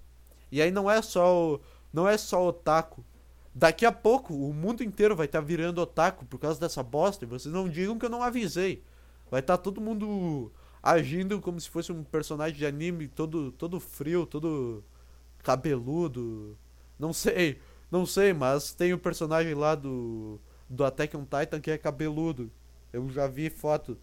[0.50, 1.60] E aí não é só o,
[1.92, 3.04] não é só otaku.
[3.54, 7.24] Daqui a pouco o mundo inteiro vai estar tá virando otaku por causa dessa bosta.
[7.24, 8.82] E vocês não digam que eu não avisei.
[9.30, 13.80] Vai estar tá todo mundo agindo como se fosse um personagem de anime todo todo
[13.80, 14.84] frio, todo
[15.42, 16.56] cabeludo.
[16.98, 21.60] Não sei, não sei, mas tem o um personagem lá do do Attack on Titan
[21.60, 22.50] que é cabeludo.
[22.92, 23.98] Eu já vi foto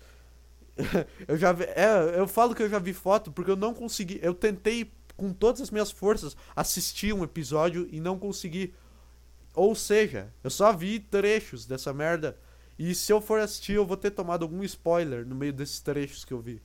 [1.27, 4.19] eu já vi, é, eu falo que eu já vi foto porque eu não consegui.
[4.21, 8.73] Eu tentei com todas as minhas forças assistir um episódio e não consegui.
[9.53, 12.38] Ou seja, eu só vi trechos dessa merda.
[12.77, 16.25] E se eu for assistir, eu vou ter tomado algum spoiler no meio desses trechos
[16.25, 16.62] que eu vi.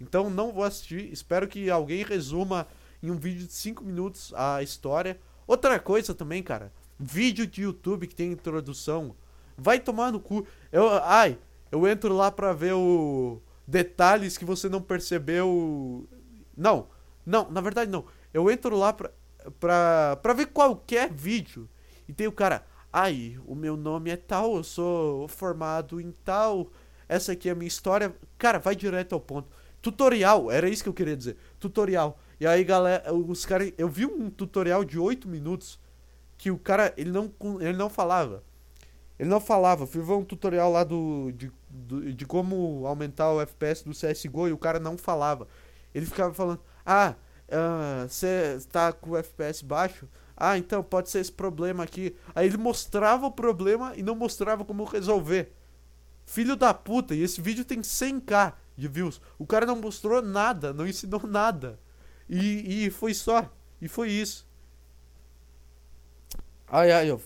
[0.00, 1.12] Então não vou assistir.
[1.12, 2.66] Espero que alguém resuma
[3.00, 5.18] em um vídeo de 5 minutos a história.
[5.46, 6.72] Outra coisa também, cara.
[6.98, 9.14] Vídeo de YouTube que tem introdução.
[9.56, 10.44] Vai tomar no cu.
[10.72, 11.38] Eu, ai,
[11.70, 16.08] eu entro lá pra ver o detalhes que você não percebeu.
[16.56, 16.88] Não,
[17.24, 18.04] não, na verdade não.
[18.32, 19.10] Eu entro lá pra,
[19.58, 21.68] pra, pra ver qualquer vídeo
[22.08, 26.70] e tem o cara, ai, o meu nome é tal, eu sou formado em tal,
[27.08, 28.14] essa aqui é a minha história.
[28.38, 29.48] Cara, vai direto ao ponto.
[29.80, 31.36] Tutorial, era isso que eu queria dizer.
[31.58, 32.18] Tutorial.
[32.40, 33.72] E aí, galera, os caras.
[33.76, 35.78] Eu vi um tutorial de 8 minutos
[36.38, 38.42] que o cara, ele não, ele não falava.
[39.18, 39.86] Ele não falava.
[39.86, 44.48] Fui ver um tutorial lá do de, do, de como aumentar o FPS do CSGO
[44.48, 45.46] e o cara não falava.
[45.94, 47.14] Ele ficava falando: Ah,
[48.08, 50.08] você uh, tá com o FPS baixo?
[50.36, 52.16] Ah, então pode ser esse problema aqui.
[52.34, 55.52] Aí ele mostrava o problema e não mostrava como resolver.
[56.24, 59.20] Filho da puta, e esse vídeo tem 100k de views.
[59.38, 61.78] O cara não mostrou nada, não ensinou nada.
[62.28, 63.50] E, e foi só.
[63.80, 64.48] E foi isso.
[66.66, 67.20] Ai, ai, eu...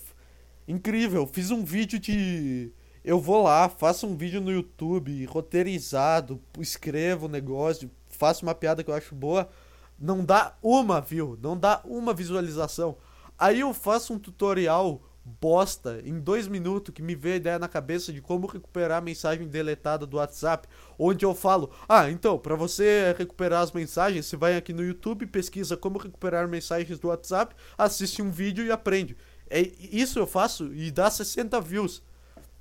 [0.67, 1.25] incrível.
[1.25, 2.71] Fiz um vídeo de.
[3.03, 8.83] Eu vou lá, faço um vídeo no YouTube, roteirizado, escrevo o negócio, faço uma piada
[8.83, 9.49] que eu acho boa.
[9.97, 12.97] Não dá uma view, não dá uma visualização.
[13.39, 15.01] Aí eu faço um tutorial
[15.41, 19.01] bosta em dois minutos que me veio a ideia na cabeça de como recuperar a
[19.01, 24.37] mensagem deletada do WhatsApp, onde eu falo: Ah, então, para você recuperar as mensagens, você
[24.37, 29.17] vai aqui no YouTube, pesquisa como recuperar mensagens do WhatsApp, assiste um vídeo e aprende.
[29.49, 32.03] É, isso eu faço e dá 60 views.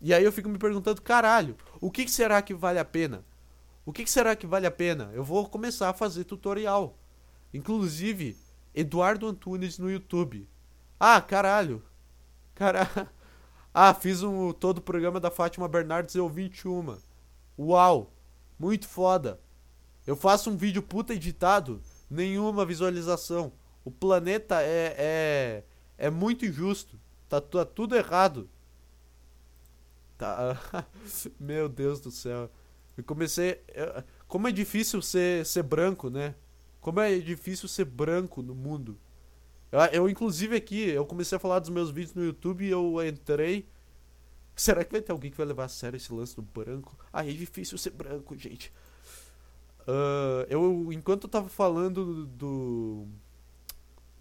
[0.01, 3.25] E aí eu fico me perguntando: caralho, o que, que será que vale a pena?
[3.85, 5.11] O que, que será que vale a pena?
[5.15, 6.99] Eu vou começar a fazer tutorial.
[7.55, 8.37] Inclusive,
[8.75, 10.49] Eduardo Antunes no YouTube.
[10.99, 11.83] Ah, caralho,
[12.57, 12.89] Cara.
[13.79, 16.97] Ah, fiz um, todo o programa da Fátima Bernardes eu 21.
[17.59, 18.11] Uau!
[18.59, 19.39] Muito foda.
[20.07, 23.53] Eu faço um vídeo puta editado, nenhuma visualização.
[23.85, 25.65] O planeta é é
[25.99, 26.99] é muito injusto.
[27.29, 28.49] Tá, tá tudo errado.
[30.17, 30.87] Tá.
[31.39, 32.51] Meu Deus do céu.
[32.97, 33.61] Eu comecei.
[34.27, 36.35] Como é difícil ser, ser branco, né?
[36.81, 38.99] Como é difícil ser branco no mundo.
[39.71, 43.07] Eu, eu, inclusive, aqui, eu comecei a falar dos meus vídeos no YouTube e eu
[43.07, 43.69] entrei.
[44.55, 46.97] Será que vai ter alguém que vai levar a sério esse lance do branco?
[47.13, 48.73] Ah, é difícil ser branco, gente.
[49.83, 53.07] Uh, eu, enquanto eu tava falando do.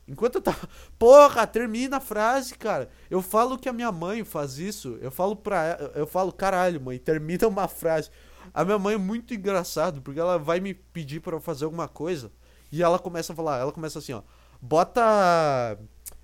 [0.08, 0.70] Enquanto eu tava.
[1.00, 2.90] Porra, termina a frase, cara.
[3.10, 4.98] Eu falo que a minha mãe faz isso.
[5.02, 5.92] Eu falo pra ela.
[5.96, 8.10] Eu falo, caralho, mãe, termina uma frase.
[8.54, 12.32] A minha mãe é muito engraçado, porque ela vai me pedir para fazer alguma coisa.
[12.72, 14.22] E ela começa a falar, ela começa assim, ó
[14.66, 15.78] bota.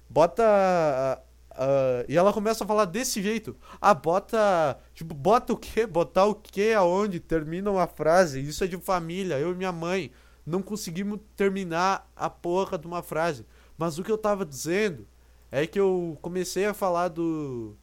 [0.09, 1.23] Bota.
[1.51, 3.55] Uh, e ela começa a falar desse jeito.
[3.79, 4.77] Ah, bota.
[4.93, 5.85] Tipo, bota o quê?
[5.85, 6.73] Botar o quê?
[6.75, 7.19] Aonde?
[7.19, 8.41] Termina uma frase.
[8.41, 9.39] Isso é de família.
[9.39, 10.11] Eu e minha mãe
[10.45, 13.45] não conseguimos terminar a porra de uma frase.
[13.81, 15.07] Mas o que eu tava dizendo
[15.51, 17.75] é que eu comecei a falar do.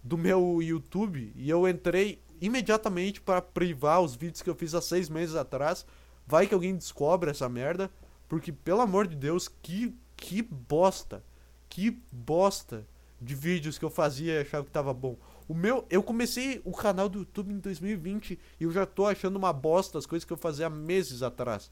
[0.00, 4.80] Do meu YouTube e eu entrei imediatamente para privar os vídeos que eu fiz há
[4.80, 5.84] seis meses atrás.
[6.24, 7.90] Vai que alguém descobre essa merda.
[8.28, 11.24] Porque, pelo amor de Deus, que, que bosta.
[11.68, 12.86] Que bosta
[13.20, 15.16] de vídeos que eu fazia e achava que tava bom.
[15.48, 19.34] O meu, eu comecei o canal do YouTube em 2020 e eu já tô achando
[19.34, 21.68] uma bosta as coisas que eu fazia meses atrás.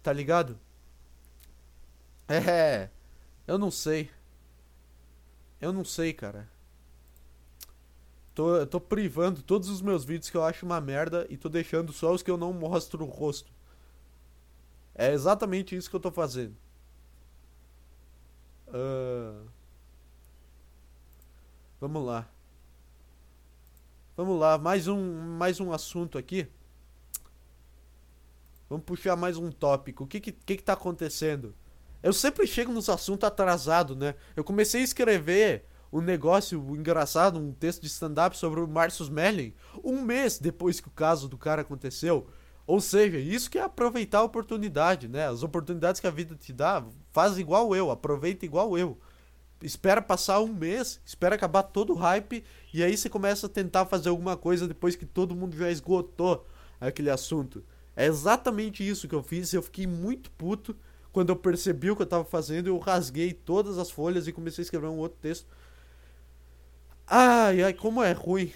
[0.00, 0.56] Tá ligado?
[2.28, 2.90] É,
[3.46, 4.10] eu não sei.
[5.60, 6.48] Eu não sei, cara.
[8.34, 11.92] Tô, tô privando todos os meus vídeos que eu acho uma merda e tô deixando
[11.92, 13.50] só os que eu não mostro o rosto.
[14.94, 16.56] É exatamente isso que eu tô fazendo.
[18.68, 19.46] Uh...
[21.80, 22.28] Vamos lá.
[24.16, 26.48] Vamos lá, mais um, mais um assunto aqui.
[28.68, 30.04] Vamos puxar mais um tópico.
[30.04, 31.54] O que que, que que tá acontecendo?
[32.06, 34.14] Eu sempre chego nos assuntos atrasado, né?
[34.36, 39.52] Eu comecei a escrever um negócio engraçado, um texto de stand-up sobre o Marcus Melling
[39.82, 42.28] um mês depois que o caso do cara aconteceu.
[42.64, 45.26] Ou seja, isso que é aproveitar a oportunidade, né?
[45.26, 48.96] As oportunidades que a vida te dá, faz igual eu, aproveita igual eu.
[49.60, 53.84] Espera passar um mês, espera acabar todo o hype e aí você começa a tentar
[53.86, 56.46] fazer alguma coisa depois que todo mundo já esgotou
[56.80, 57.64] aquele assunto.
[57.96, 60.76] É exatamente isso que eu fiz, eu fiquei muito puto
[61.16, 64.60] quando eu percebi o que eu tava fazendo, eu rasguei todas as folhas e comecei
[64.60, 65.46] a escrever um outro texto.
[67.06, 68.52] Ai, ai, como é ruim.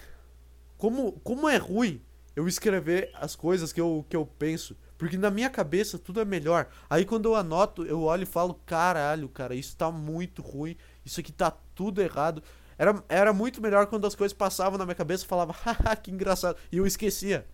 [0.76, 2.02] Como, como é ruim
[2.36, 4.76] eu escrever as coisas que eu, que eu penso.
[4.98, 6.68] Porque na minha cabeça tudo é melhor.
[6.90, 10.76] Aí quando eu anoto, eu olho e falo: caralho, cara, isso tá muito ruim.
[11.02, 12.42] Isso aqui tá tudo errado.
[12.76, 16.10] Era, era muito melhor quando as coisas passavam na minha cabeça e falava: haha, que
[16.10, 16.58] engraçado.
[16.70, 17.46] E eu esquecia.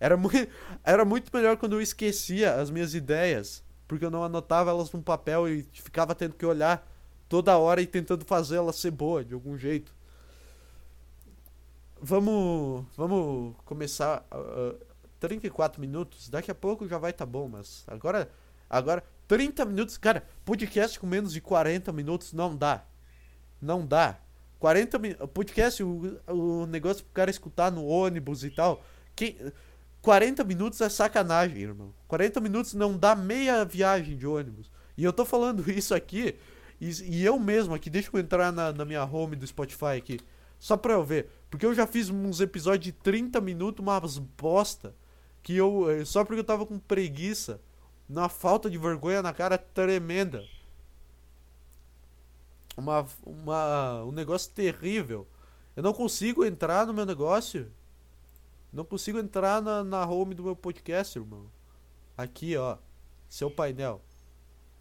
[0.00, 0.30] Era, mu
[0.82, 3.62] era muito melhor quando eu esquecia as minhas ideias.
[3.86, 6.86] Porque eu não anotava elas num papel e ficava tendo que olhar
[7.28, 9.94] toda hora e tentando fazer elas ser boa de algum jeito
[12.04, 14.78] vamos, vamos começar uh,
[15.18, 16.28] 34 minutos.
[16.28, 18.30] Daqui a pouco já vai tá bom, mas agora.
[18.68, 19.96] Agora, 30 minutos.
[19.96, 22.84] Cara, podcast com menos de 40 minutos não dá.
[23.60, 24.18] Não dá.
[24.58, 25.30] 40 minutos.
[25.32, 28.82] Podcast, o, o negócio pro cara escutar no ônibus e tal.
[29.14, 29.36] Quem,
[30.04, 31.94] 40 minutos é sacanagem, irmão.
[32.08, 34.70] 40 minutos não dá meia viagem de ônibus.
[34.98, 36.36] E eu tô falando isso aqui.
[36.78, 40.20] E, e eu mesmo aqui, deixa eu entrar na, na minha home do Spotify aqui.
[40.58, 41.30] Só pra eu ver.
[41.48, 44.94] Porque eu já fiz uns episódios de 30 minutos, umas bosta.
[45.42, 45.90] Que eu.
[45.90, 47.58] Eh, só porque eu tava com preguiça.
[48.06, 50.44] Uma falta de vergonha na cara tremenda.
[52.76, 55.26] Uma, uma, um negócio terrível.
[55.74, 57.72] Eu não consigo entrar no meu negócio.
[58.74, 61.48] Não consigo entrar na, na home do meu podcast, irmão.
[62.18, 62.76] Aqui, ó.
[63.28, 64.02] Seu painel.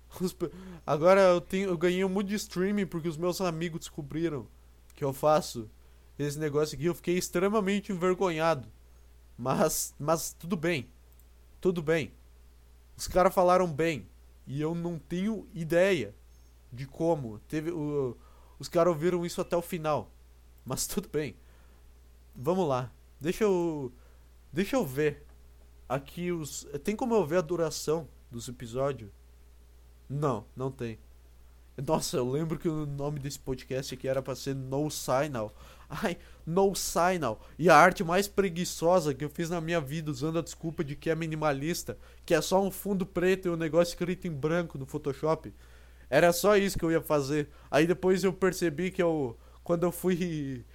[0.84, 4.48] Agora eu, tenho, eu ganhei um monte de streaming porque os meus amigos descobriram
[4.96, 5.70] que eu faço
[6.18, 6.86] esse negócio aqui.
[6.86, 8.68] Eu fiquei extremamente envergonhado.
[9.38, 10.90] Mas, mas tudo bem.
[11.62, 12.12] Tudo bem.
[12.98, 14.10] Os caras falaram bem.
[14.48, 16.16] E eu não tenho ideia
[16.72, 17.38] de como.
[17.48, 17.72] Teve
[18.58, 20.12] Os caras ouviram isso até o final.
[20.66, 21.36] Mas tudo bem.
[22.36, 22.92] Vamos lá.
[23.24, 23.90] Deixa eu.
[24.52, 25.24] Deixa eu ver.
[25.88, 26.68] Aqui os.
[26.84, 29.10] Tem como eu ver a duração dos episódios?
[30.10, 31.00] Não, não tem.
[31.88, 35.56] Nossa, eu lembro que o nome desse podcast aqui era pra ser No Signal.
[35.90, 37.40] Ai, No Signal.
[37.58, 40.94] E a arte mais preguiçosa que eu fiz na minha vida, usando a desculpa de
[40.94, 44.78] que é minimalista, que é só um fundo preto e um negócio escrito em branco
[44.78, 45.54] no Photoshop.
[46.10, 47.48] Era só isso que eu ia fazer.
[47.72, 49.38] Aí depois eu percebi que eu.
[49.64, 50.66] Quando eu fui.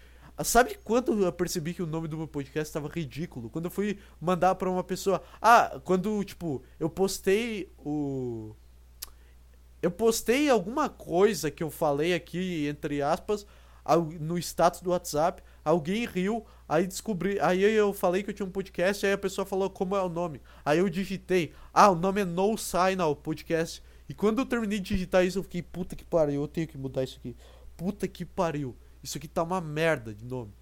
[0.45, 3.51] Sabe quando eu percebi que o nome do meu podcast estava ridículo?
[3.51, 5.23] Quando eu fui mandar pra uma pessoa.
[5.43, 8.55] Ah, quando, tipo, eu postei o
[9.81, 13.47] eu postei alguma coisa que eu falei aqui, entre aspas,
[14.21, 18.51] no status do WhatsApp, alguém riu, aí descobri, aí eu falei que eu tinha um
[18.51, 20.41] podcast, aí a pessoa falou como é o nome.
[20.65, 23.83] Aí eu digitei, ah, o nome é No Signal Podcast.
[24.09, 26.77] E quando eu terminei de digitar isso, eu fiquei, puta que pariu, eu tenho que
[26.77, 27.37] mudar isso aqui.
[27.77, 28.75] Puta que pariu.
[29.03, 30.53] Isso aqui tá uma merda de nome.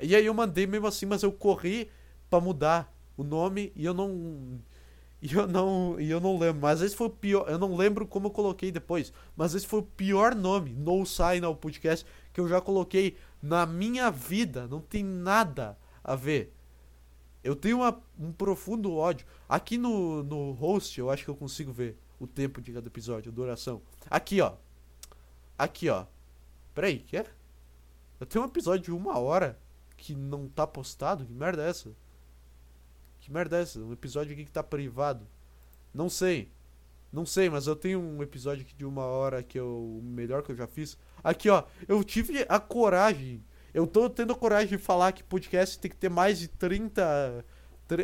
[0.00, 1.90] E aí eu mandei mesmo assim, mas eu corri
[2.28, 4.60] para mudar o nome e eu não
[5.24, 7.48] e eu não, e eu não lembro, mas esse foi o pior.
[7.48, 11.56] Eu não lembro como eu coloquei depois, mas esse foi o pior nome, No Signal
[11.56, 14.68] Podcast, que eu já coloquei na minha vida.
[14.68, 16.52] Não tem nada a ver.
[17.42, 19.26] Eu tenho uma, um profundo ódio.
[19.48, 23.32] Aqui no, no host, eu acho que eu consigo ver o tempo de cada episódio,
[23.32, 23.80] a duração.
[24.10, 24.52] Aqui, ó.
[25.56, 26.04] Aqui, ó.
[26.74, 27.24] Peraí, que é?
[28.24, 29.58] Eu tenho um episódio de uma hora
[29.98, 31.26] que não tá postado?
[31.26, 31.90] Que merda é essa?
[33.20, 33.78] Que merda é essa?
[33.78, 35.26] Um episódio aqui que tá privado.
[35.92, 36.50] Não sei.
[37.12, 40.42] Não sei, mas eu tenho um episódio aqui de uma hora que é o melhor
[40.42, 40.96] que eu já fiz.
[41.22, 41.64] Aqui, ó.
[41.86, 43.44] Eu tive a coragem.
[43.74, 47.44] Eu tô tendo a coragem de falar que podcast tem que ter mais de 30.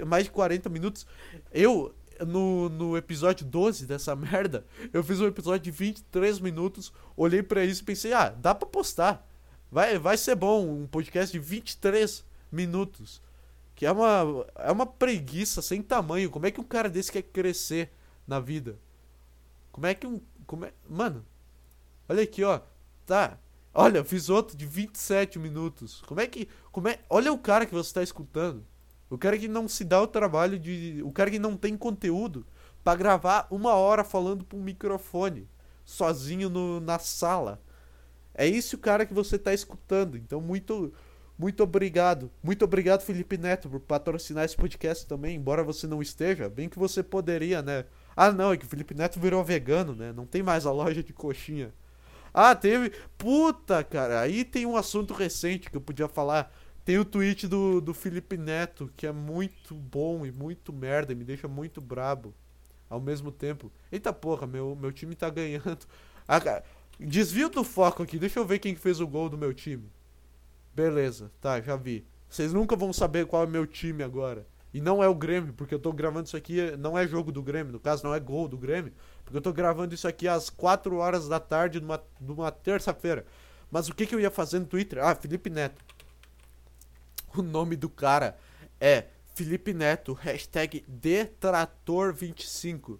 [0.06, 1.06] Mais de 40 minutos.
[1.50, 1.94] Eu,
[2.26, 6.92] no, no episódio 12 dessa merda, eu fiz um episódio de 23 minutos.
[7.16, 9.29] Olhei para isso e pensei, ah, dá pra postar.
[9.70, 13.22] Vai, vai ser bom um podcast de 23 minutos.
[13.74, 16.30] Que é uma, é uma preguiça sem tamanho.
[16.30, 17.90] Como é que um cara desse quer crescer
[18.26, 18.78] na vida?
[19.72, 20.20] Como é que um.
[20.46, 21.24] Como é, mano,
[22.08, 22.60] olha aqui, ó.
[23.06, 23.38] Tá.
[23.72, 26.02] Olha, fiz outro de 27 minutos.
[26.06, 26.48] Como é que.
[26.72, 28.64] Como é, olha o cara que você está escutando.
[29.08, 31.00] O cara que não se dá o trabalho de.
[31.04, 32.46] O cara que não tem conteúdo
[32.82, 35.48] para gravar uma hora falando para microfone.
[35.84, 37.60] Sozinho no, na sala.
[38.34, 40.16] É esse o cara que você está escutando.
[40.16, 40.92] Então, muito
[41.40, 42.30] muito obrigado.
[42.42, 46.50] Muito obrigado, Felipe Neto, por patrocinar esse podcast também, embora você não esteja.
[46.50, 47.86] Bem que você poderia, né?
[48.14, 50.12] Ah, não, é que o Felipe Neto virou vegano, né?
[50.12, 51.72] Não tem mais a loja de coxinha.
[52.34, 52.92] Ah, teve.
[53.16, 56.52] Puta, cara, aí tem um assunto recente que eu podia falar.
[56.84, 61.14] Tem o tweet do, do Felipe Neto, que é muito bom e muito merda, e
[61.14, 62.34] me deixa muito brabo
[62.90, 63.72] ao mesmo tempo.
[63.90, 65.86] Eita porra, meu, meu time tá ganhando.
[66.32, 66.62] Ah,
[67.06, 69.90] desvio do foco aqui, deixa eu ver quem fez o gol do meu time.
[70.74, 72.06] Beleza, tá, já vi.
[72.28, 74.46] Vocês nunca vão saber qual é o meu time agora.
[74.72, 77.42] E não é o Grêmio, porque eu tô gravando isso aqui, não é jogo do
[77.42, 78.92] Grêmio, no caso não é gol do Grêmio,
[79.24, 83.26] porque eu tô gravando isso aqui às 4 horas da tarde numa, numa terça-feira.
[83.68, 85.02] Mas o que, que eu ia fazer no Twitter?
[85.02, 85.84] Ah, Felipe Neto.
[87.36, 88.36] O nome do cara
[88.80, 92.98] é Felipe Neto, hashtag Detrator25.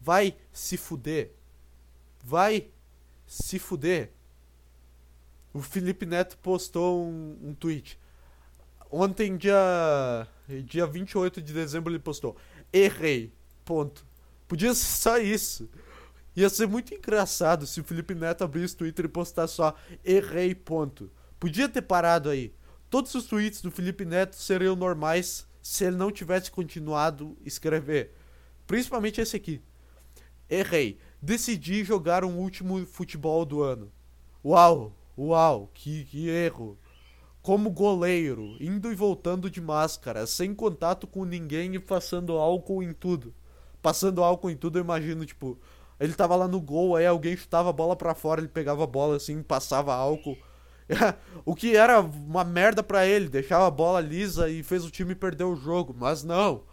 [0.00, 1.32] Vai se fuder.
[2.22, 2.68] Vai
[3.26, 4.12] se fuder
[5.56, 7.98] o Felipe Neto postou um, um tweet.
[8.90, 10.28] Ontem, dia,
[10.64, 12.36] dia 28 de dezembro, ele postou:
[12.70, 13.32] Errei.
[13.64, 14.06] Ponto.
[14.46, 15.68] Podia ser só isso.
[16.36, 19.74] Ia ser muito engraçado se o Felipe Neto abrisse o Twitter e postasse só
[20.04, 21.10] errei, ponto.
[21.40, 22.52] Podia ter parado aí.
[22.90, 28.12] Todos os tweets do Felipe Neto seriam normais se ele não tivesse continuado escrever.
[28.66, 29.62] Principalmente esse aqui.
[30.48, 30.98] Errei.
[31.20, 33.90] Decidi jogar um último futebol do ano.
[34.44, 36.78] Uau, uau, que, que erro.
[37.42, 42.92] Como goleiro, indo e voltando de máscara, sem contato com ninguém e passando álcool em
[42.92, 43.34] tudo.
[43.80, 45.58] Passando álcool em tudo, eu imagino, tipo,
[45.98, 48.86] ele tava lá no gol, aí alguém chutava a bola para fora, ele pegava a
[48.86, 50.36] bola assim, passava álcool.
[51.44, 55.14] o que era uma merda para ele, deixava a bola lisa e fez o time
[55.14, 55.94] perder o jogo.
[55.96, 56.64] Mas não.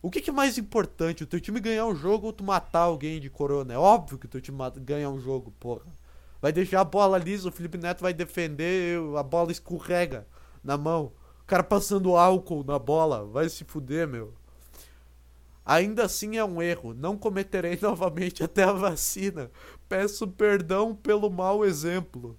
[0.00, 1.24] O que, que é mais importante?
[1.24, 3.74] O teu time ganhar um jogo ou tu matar alguém de corona?
[3.74, 5.82] É óbvio que o teu time ganha um jogo, porra.
[6.40, 10.26] Vai deixar a bola lisa, o Felipe Neto vai defender, a bola escorrega
[10.62, 11.12] na mão.
[11.42, 14.32] O cara passando álcool na bola, vai se fuder, meu.
[15.66, 16.94] Ainda assim é um erro.
[16.94, 19.50] Não cometerei novamente até a vacina.
[19.88, 22.38] Peço perdão pelo mau exemplo.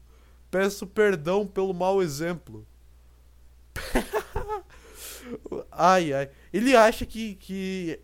[0.50, 2.66] Peço perdão pelo mau exemplo.
[5.72, 6.30] ai, ai.
[6.54, 8.00] Ele acha que, que.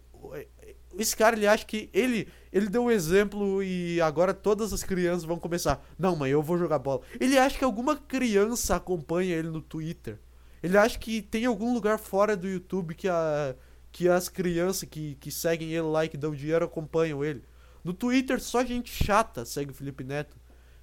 [0.97, 5.25] Esse cara, ele acha que ele, ele deu um exemplo e agora todas as crianças
[5.25, 5.85] vão começar.
[5.99, 7.01] Não, mãe, eu vou jogar bola.
[7.19, 10.19] Ele acha que alguma criança acompanha ele no Twitter.
[10.63, 13.55] Ele acha que tem algum lugar fora do YouTube que, a,
[13.91, 17.43] que as crianças que, que seguem ele lá e que dão dinheiro acompanham ele.
[17.83, 20.35] No Twitter só gente chata segue o Felipe Neto.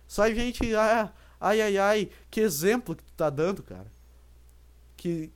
[0.07, 0.75] Só gente.
[0.77, 2.11] Ah, ai, ai, ai.
[2.31, 3.91] Que exemplo que tu tá dando, cara.
[4.97, 5.33] Que,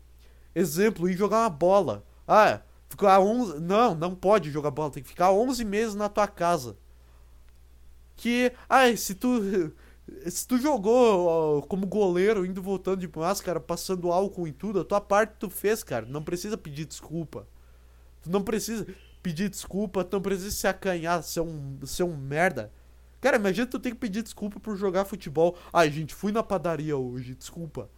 [0.56, 2.02] Exemplo, ir jogar uma bola.
[2.26, 3.60] Ah, ficar 11.
[3.60, 6.78] Não, não pode jogar bola, tem que ficar 11 meses na tua casa.
[8.16, 8.50] Que.
[8.66, 9.72] Ai, se tu.
[10.28, 15.00] Se tu jogou como goleiro, indo voltando de máscara, passando álcool em tudo, a tua
[15.00, 16.06] parte tu fez, cara.
[16.06, 17.44] Não precisa pedir desculpa.
[18.22, 18.86] Tu não precisa
[19.20, 22.72] pedir desculpa, tu não precisa se acanhar, ser um, ser um merda.
[23.20, 25.58] Cara, imagina tu tem que pedir desculpa por jogar futebol.
[25.72, 27.90] Ai, gente, fui na padaria hoje, desculpa.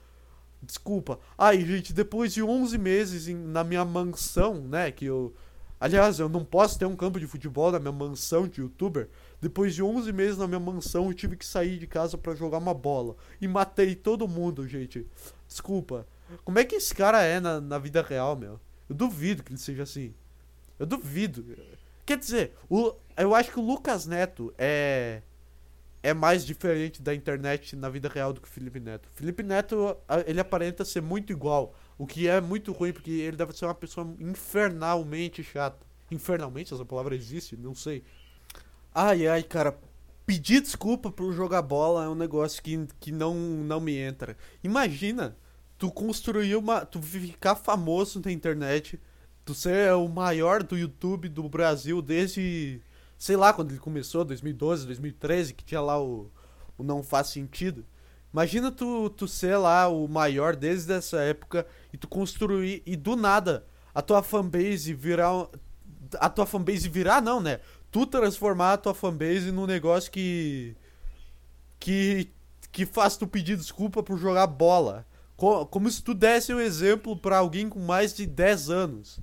[0.62, 1.18] Desculpa.
[1.36, 4.90] Ai, gente, depois de 11 meses em, na minha mansão, né?
[4.90, 5.34] Que eu.
[5.80, 9.08] Aliás, eu não posso ter um campo de futebol na minha mansão de youtuber.
[9.40, 12.58] Depois de 11 meses na minha mansão, eu tive que sair de casa para jogar
[12.58, 13.14] uma bola.
[13.40, 15.06] E matei todo mundo, gente.
[15.46, 16.04] Desculpa.
[16.44, 18.60] Como é que esse cara é na, na vida real, meu?
[18.88, 20.12] Eu duvido que ele seja assim.
[20.78, 21.44] Eu duvido.
[22.04, 25.22] Quer dizer, o, eu acho que o Lucas Neto é
[26.02, 29.08] é mais diferente da internet na vida real do que o Felipe Neto.
[29.12, 29.96] Felipe Neto,
[30.26, 33.74] ele aparenta ser muito igual, o que é muito ruim, porque ele deve ser uma
[33.74, 35.86] pessoa infernalmente chata.
[36.10, 37.56] Infernalmente, essa palavra existe?
[37.56, 38.02] Não sei.
[38.94, 39.78] Ai, ai, cara,
[40.24, 44.36] pedir desculpa por jogar bola é um negócio que, que não, não me entra.
[44.62, 45.36] Imagina,
[45.76, 46.84] tu construir uma.
[46.84, 49.00] Tu ficar famoso na internet,
[49.44, 52.80] tu ser o maior do YouTube do Brasil desde
[53.18, 56.30] sei lá, quando ele começou, 2012, 2013, que tinha lá o,
[56.78, 57.84] o Não Faz Sentido.
[58.32, 63.16] Imagina tu, tu ser lá o maior desde essa época e tu construir e do
[63.16, 65.48] nada a tua fanbase virar.
[66.14, 67.60] A tua fanbase virar, não, né?
[67.90, 70.76] Tu transformar a tua fanbase num negócio que.
[71.80, 72.30] que.
[72.70, 75.04] que faz tu pedir desculpa por jogar bola.
[75.36, 79.20] Como se tu desse um exemplo para alguém com mais de 10 anos.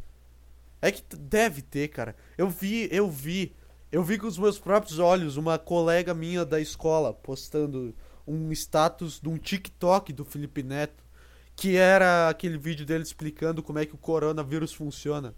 [0.82, 2.16] É que deve ter, cara.
[2.38, 3.56] Eu vi, eu vi
[3.96, 7.96] eu vi com os meus próprios olhos uma colega minha da escola postando
[8.28, 11.02] um status de um TikTok do Felipe Neto,
[11.56, 15.34] que era aquele vídeo dele explicando como é que o coronavírus funciona.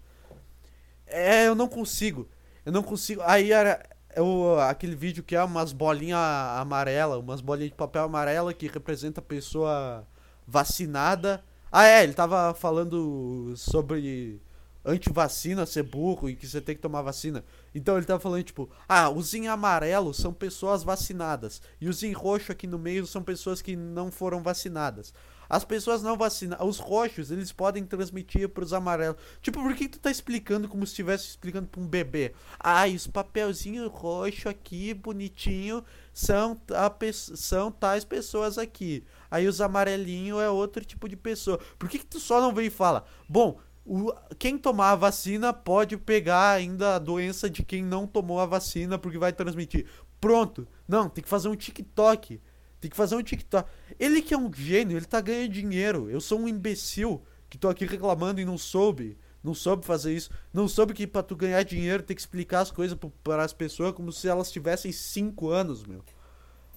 [1.05, 2.27] É, eu não consigo.
[2.65, 3.21] Eu não consigo.
[3.25, 6.17] Aí era eu, aquele vídeo que é umas bolinhas
[6.59, 10.03] amarela, umas bolinhas de papel amarela que representa a pessoa
[10.47, 11.43] vacinada.
[11.71, 14.41] Ah, é, ele tava falando sobre
[14.87, 17.43] anti-vacina ser burro e que você tem que tomar vacina.
[17.75, 21.61] Então ele tava falando, tipo, ah, os em amarelo são pessoas vacinadas.
[21.79, 25.13] E os em roxo aqui no meio são pessoas que não foram vacinadas.
[25.49, 29.17] As pessoas não vacinadas, os roxos, eles podem transmitir pros amarelos.
[29.41, 32.33] Tipo, por que tu tá explicando como se estivesse explicando pra um bebê?
[32.59, 35.83] Ah, os papelzinho roxo aqui, bonitinho,
[36.13, 39.05] são, a, são tais pessoas aqui.
[39.31, 41.59] Aí os amarelinhos é outro tipo de pessoa.
[41.79, 43.05] Por que, que tu só não vem e fala?
[43.27, 48.39] Bom, o, quem tomar a vacina pode pegar ainda a doença de quem não tomou
[48.39, 49.87] a vacina porque vai transmitir.
[50.19, 50.67] Pronto.
[50.85, 52.41] Não, tem que fazer um TikTok.
[52.81, 53.69] Tem que fazer um TikTok.
[53.97, 56.09] Ele que é um gênio, ele tá ganhando dinheiro.
[56.09, 59.17] Eu sou um imbecil que tô aqui reclamando e não soube.
[59.41, 60.29] Não soube fazer isso.
[60.53, 63.93] Não soube que pra tu ganhar dinheiro tem que explicar as coisas para as pessoas
[63.93, 66.03] como se elas tivessem 5 anos, meu.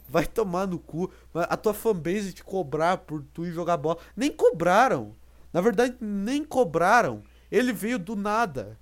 [0.08, 1.10] Vai tomar no cu.
[1.34, 3.98] A tua fanbase te cobrar por tu ir jogar bola.
[4.16, 5.16] Nem cobraram.
[5.52, 7.22] Na verdade, nem cobraram.
[7.50, 8.78] Ele veio do nada.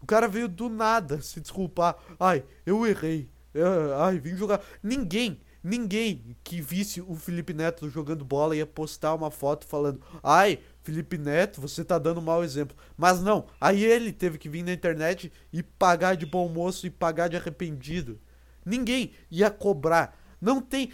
[0.00, 1.96] O cara veio do nada se desculpar.
[2.18, 3.28] Ai, eu errei.
[3.98, 4.60] Ai, vim jogar.
[4.82, 10.58] Ninguém, ninguém que visse o Felipe Neto jogando bola ia postar uma foto falando: Ai,
[10.82, 12.76] Felipe Neto, você tá dando mau exemplo.
[12.96, 16.90] Mas não, aí ele teve que vir na internet e pagar de bom moço e
[16.90, 18.18] pagar de arrependido.
[18.64, 20.18] Ninguém ia cobrar.
[20.40, 20.90] Não tem.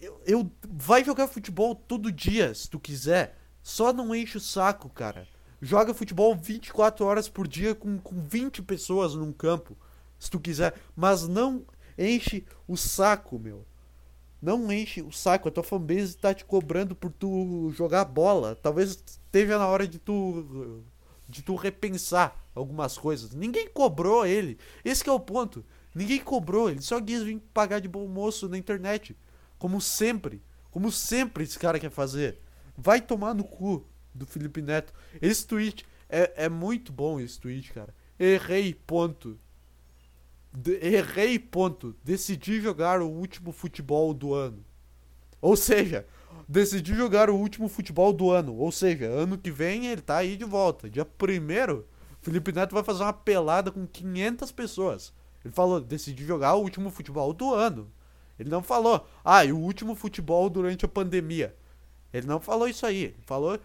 [0.00, 3.38] Eu, eu vai jogar futebol todo dia, se tu quiser.
[3.62, 5.26] Só não enche o saco, cara.
[5.60, 9.76] Joga futebol 24 horas por dia com, com 20 pessoas num campo,
[10.18, 10.74] se tu quiser.
[10.96, 11.64] Mas não
[11.96, 13.64] enche o saco, meu.
[14.40, 15.48] Não enche o saco.
[15.48, 18.56] A tua fanbase tá te cobrando por tu jogar bola.
[18.56, 20.82] Talvez esteja na hora de tu.
[21.28, 23.32] de tu repensar algumas coisas.
[23.32, 24.58] Ninguém cobrou ele.
[24.84, 25.64] Esse é o ponto.
[25.94, 26.68] Ninguém cobrou.
[26.68, 29.16] Ele só quis vir pagar de bom moço na internet.
[29.60, 30.42] Como sempre.
[30.72, 32.40] Como sempre esse cara quer fazer.
[32.76, 34.92] Vai tomar no cu do Felipe Neto.
[35.20, 37.94] Esse tweet é, é muito bom esse tweet, cara.
[38.18, 39.38] Errei, ponto.
[40.52, 41.96] De errei, ponto.
[42.04, 44.64] Decidi jogar o último futebol do ano.
[45.40, 46.06] Ou seja,
[46.48, 48.54] decidi jogar o último futebol do ano.
[48.56, 50.88] Ou seja, ano que vem ele tá aí de volta.
[50.88, 51.86] Dia primeiro,
[52.20, 55.12] Felipe Neto vai fazer uma pelada com 500 pessoas.
[55.44, 57.90] Ele falou, decidi jogar o último futebol do ano.
[58.38, 61.54] Ele não falou, ah, e o último futebol durante a pandemia.
[62.12, 63.14] Ele não falou isso aí.
[63.26, 63.58] Falou,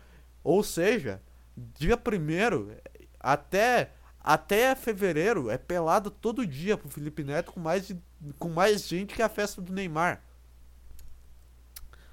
[0.43, 1.21] ou seja,
[1.55, 2.71] dia primeiro
[3.19, 3.91] até
[4.27, 7.95] até fevereiro é pelada todo dia pro Felipe Neto com mais,
[8.37, 10.21] com mais gente que a festa do Neymar.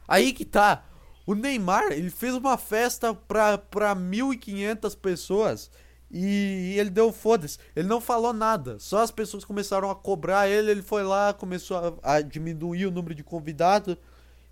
[0.06, 0.84] Aí que tá.
[1.26, 5.70] O Neymar, ele fez uma festa pra, pra 1.500 pessoas
[6.08, 7.58] e ele deu foda-se.
[7.74, 8.78] Ele não falou nada.
[8.78, 10.70] Só as pessoas começaram a cobrar ele.
[10.70, 13.96] Ele foi lá, começou a, a diminuir o número de convidados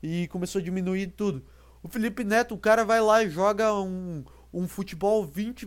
[0.02, 1.44] e começou a diminuir tudo.
[1.82, 5.66] O Felipe Neto, o cara vai lá e joga um, um futebol 20.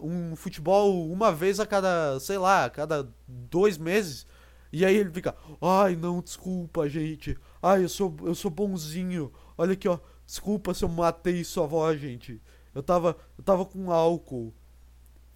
[0.00, 4.26] Um futebol uma vez a cada, sei lá, a cada dois meses.
[4.72, 7.36] E aí ele fica, ai não, desculpa, gente.
[7.62, 9.32] Ai, eu sou, eu sou bonzinho.
[9.58, 9.98] Olha aqui, ó.
[10.24, 12.42] Desculpa se eu matei sua avó, gente.
[12.74, 14.52] Eu tava, eu tava com álcool.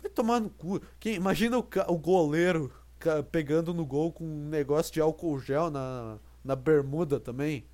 [0.02, 0.80] Vai tomar no cu.
[0.98, 2.72] Quem, imagina o, o goleiro
[3.30, 7.64] pegando no gol com um negócio de álcool gel na, na bermuda também.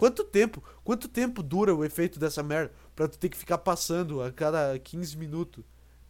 [0.00, 0.64] Quanto tempo?
[0.82, 2.72] Quanto tempo dura o efeito dessa merda?
[2.96, 5.62] Pra tu ter que ficar passando a cada 15 minutos.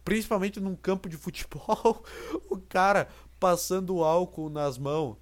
[0.05, 2.01] Principalmente num campo de futebol.
[2.49, 5.17] o cara passando álcool nas mãos.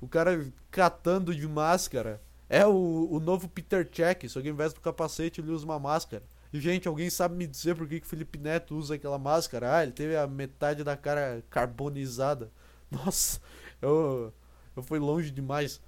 [0.00, 2.22] O cara catando de máscara.
[2.48, 4.28] É o, o novo Peter Check.
[4.28, 6.22] Só que ao invés capacete ele usa uma máscara.
[6.52, 9.78] E, gente, alguém sabe me dizer por que, que o Felipe Neto usa aquela máscara?
[9.78, 12.52] Ah, ele teve a metade da cara carbonizada.
[12.88, 13.40] Nossa,
[13.82, 14.32] eu,
[14.76, 15.80] eu fui longe demais.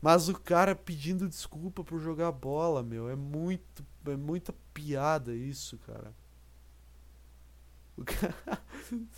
[0.00, 3.84] Mas o cara pedindo desculpa por jogar bola, meu, é muito.
[4.06, 6.14] É muita piada isso, cara.
[7.96, 8.34] O cara...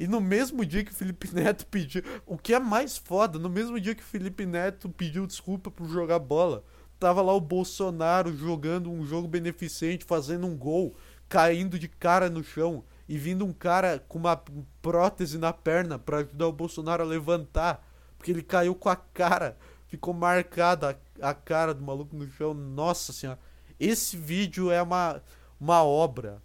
[0.00, 2.02] E no mesmo dia que o Felipe Neto pediu.
[2.24, 5.86] O que é mais foda, no mesmo dia que o Felipe Neto pediu desculpa por
[5.86, 6.64] jogar bola,
[6.98, 10.96] tava lá o Bolsonaro jogando um jogo beneficente, fazendo um gol,
[11.28, 14.42] caindo de cara no chão e vindo um cara com uma
[14.80, 17.86] prótese na perna para ajudar o Bolsonaro a levantar.
[18.20, 19.56] Porque ele caiu com a cara.
[19.86, 22.52] Ficou marcada a, cara do maluco no chão.
[22.52, 23.38] Nossa senhora.
[23.78, 25.22] Esse vídeo é uma,
[25.58, 26.42] uma obra.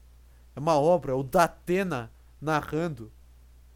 [0.56, 1.18] É uma obra.
[1.18, 2.10] O Datena
[2.40, 3.12] narrando.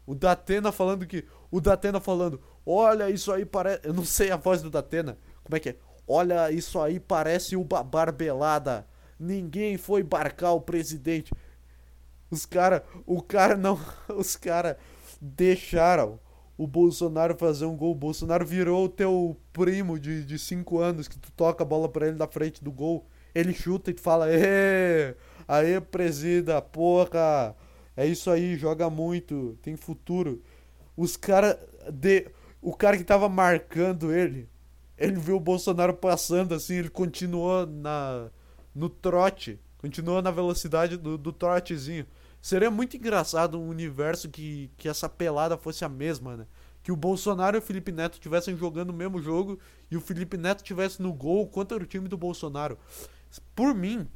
[0.06, 1.26] O Datena falando que.
[1.50, 2.40] O Datena falando.
[2.64, 3.86] Olha, isso aí parece.
[3.86, 5.18] Eu não sei a voz do Datena.
[5.44, 5.76] Como é que é?
[6.08, 8.86] Olha, isso aí parece uma barbelada.
[9.18, 11.34] Ninguém foi barcar o presidente.
[12.30, 12.82] Os cara.
[13.04, 13.78] O cara não.
[14.08, 14.78] Os cara
[15.20, 16.18] deixaram
[16.60, 17.92] o Bolsonaro fazer um gol.
[17.92, 22.06] O Bolsonaro virou o teu primo de 5 anos que tu toca a bola pra
[22.06, 23.06] ele na frente do gol.
[23.34, 25.16] Ele chuta e tu fala: Ê,
[25.48, 27.56] aê, presida, porra.
[27.96, 30.42] É isso aí, joga muito, tem futuro.
[30.94, 31.56] Os caras.
[31.90, 32.30] De...
[32.60, 34.46] O cara que tava marcando ele,
[34.98, 38.28] ele viu o Bolsonaro passando assim, ele continuou na
[38.74, 42.04] no trote, continuou na velocidade do, do trotezinho.
[42.40, 46.46] Seria muito engraçado um universo que, que essa pelada fosse a mesma, né?
[46.82, 49.58] Que o Bolsonaro e o Felipe Neto estivessem jogando o mesmo jogo
[49.90, 52.78] e o Felipe Neto estivesse no gol contra o time do Bolsonaro.
[53.54, 54.08] Por mim,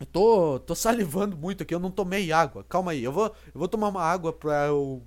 [0.00, 2.64] eu tô, tô salivando muito aqui, eu não tomei água.
[2.64, 5.02] Calma aí, eu vou, eu vou tomar uma água pra, eu,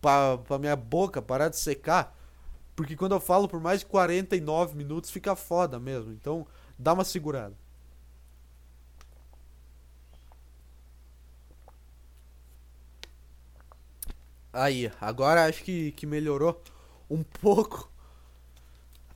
[0.00, 2.16] pra, pra minha boca parar de secar.
[2.76, 6.12] Porque quando eu falo por mais de 49 minutos fica foda mesmo.
[6.12, 6.46] Então
[6.78, 7.56] dá uma segurada.
[14.52, 16.60] Aí, agora acho que, que melhorou
[17.08, 17.90] um pouco.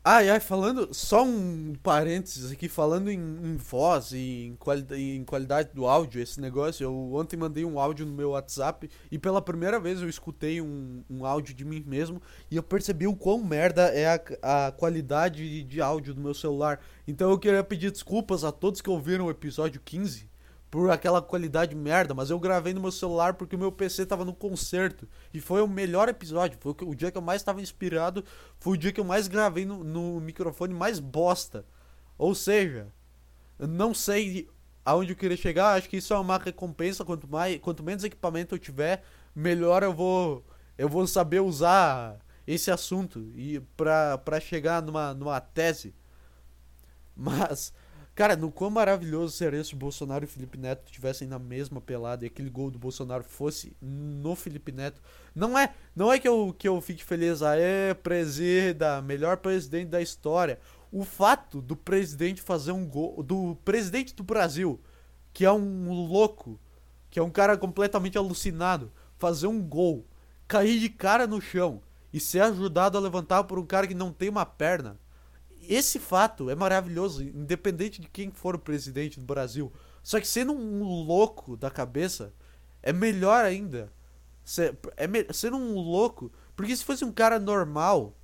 [0.06, 4.84] Ai, ai, falando, só um parênteses aqui, falando em, em voz e em, quali
[5.16, 9.18] em qualidade do áudio, esse negócio, eu ontem mandei um áudio no meu WhatsApp e
[9.18, 12.20] pela primeira vez eu escutei um, um áudio de mim mesmo
[12.50, 14.06] e eu percebi o quão merda é
[14.42, 16.80] a, a qualidade de áudio do meu celular.
[17.08, 20.33] Então eu queria pedir desculpas a todos que ouviram o episódio 15
[20.74, 24.24] por aquela qualidade merda, mas eu gravei no meu celular porque o meu PC tava
[24.24, 25.08] no concerto.
[25.32, 26.58] E foi o melhor episódio.
[26.60, 28.24] Foi o dia que eu mais estava inspirado.
[28.58, 31.64] Foi o dia que eu mais gravei no, no microfone mais bosta.
[32.18, 32.88] Ou seja,
[33.56, 34.48] não sei
[34.84, 35.74] aonde eu queria chegar.
[35.74, 37.04] Acho que isso é uma recompensa.
[37.04, 40.44] Quanto, mais, quanto menos equipamento eu tiver, melhor eu vou,
[40.76, 45.94] eu vou saber usar esse assunto e pra, pra chegar numa, numa tese.
[47.14, 47.72] Mas
[48.14, 51.80] Cara, no quão maravilhoso seria se o Bolsonaro e o Felipe Neto estivessem na mesma
[51.80, 55.02] pelada e aquele gol do Bolsonaro fosse no Felipe Neto.
[55.34, 60.00] Não é, não é que eu, que eu fique feliz, é presida, melhor presidente da
[60.00, 60.60] história.
[60.92, 64.80] O fato do presidente fazer um gol, do presidente do Brasil,
[65.32, 66.60] que é um louco,
[67.10, 70.06] que é um cara completamente alucinado, fazer um gol,
[70.46, 74.12] cair de cara no chão e ser ajudado a levantar por um cara que não
[74.12, 75.00] tem uma perna
[75.68, 79.72] esse fato é maravilhoso, independente de quem for o presidente do Brasil.
[80.02, 82.32] Só que sendo um louco da cabeça,
[82.82, 83.92] é melhor ainda.
[84.96, 86.30] É sendo um louco.
[86.54, 88.16] Porque se fosse um cara normal,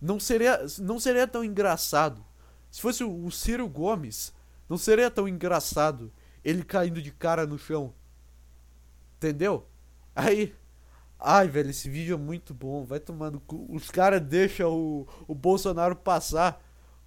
[0.00, 2.24] não seria, não seria tão engraçado.
[2.70, 4.32] Se fosse o Ciro Gomes,
[4.68, 6.12] não seria tão engraçado
[6.44, 7.92] ele caindo de cara no chão.
[9.16, 9.66] Entendeu?
[10.14, 10.54] Aí
[11.18, 12.84] Ai, velho, esse vídeo é muito bom.
[12.84, 13.42] Vai tomando.
[13.68, 16.62] Os caras deixam o, o Bolsonaro passar.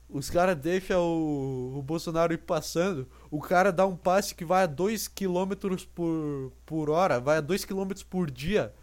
[0.10, 3.08] Os caras deixam o, o Bolsonaro ir passando.
[3.30, 5.54] O cara dá um passe que vai a 2 km
[5.94, 8.74] por, por hora, vai a 2 km por dia.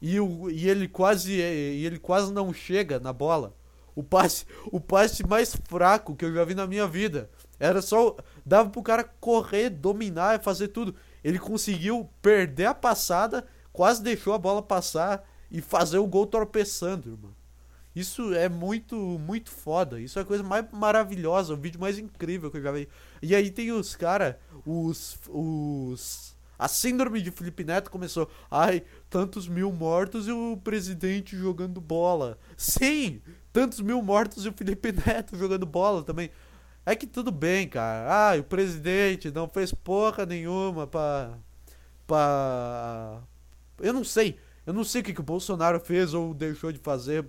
[0.00, 3.54] E, o, e ele quase e ele quase não chega na bola.
[3.94, 7.30] O passe, o passe mais fraco que eu já vi na minha vida.
[7.60, 10.94] Era só dava pro cara correr, dominar fazer tudo.
[11.22, 17.10] Ele conseguiu perder a passada quase deixou a bola passar e fazer o gol tropeçando,
[17.10, 17.32] irmão.
[17.94, 20.00] Isso é muito, muito foda.
[20.00, 22.88] Isso é a coisa mais maravilhosa, o vídeo mais incrível que eu já vi.
[23.20, 28.30] E aí tem os cara, os os a síndrome de Felipe Neto começou.
[28.50, 32.38] Ai, tantos mil mortos e o presidente jogando bola.
[32.56, 33.20] Sim,
[33.52, 36.30] tantos mil mortos e o Felipe Neto jogando bola também.
[36.86, 38.32] É que tudo bem, cara.
[38.32, 41.36] Ah, o presidente não fez porra nenhuma pra.
[42.06, 43.22] pra
[43.80, 44.38] eu não sei.
[44.64, 47.26] Eu não sei o que, que o Bolsonaro fez ou deixou de fazer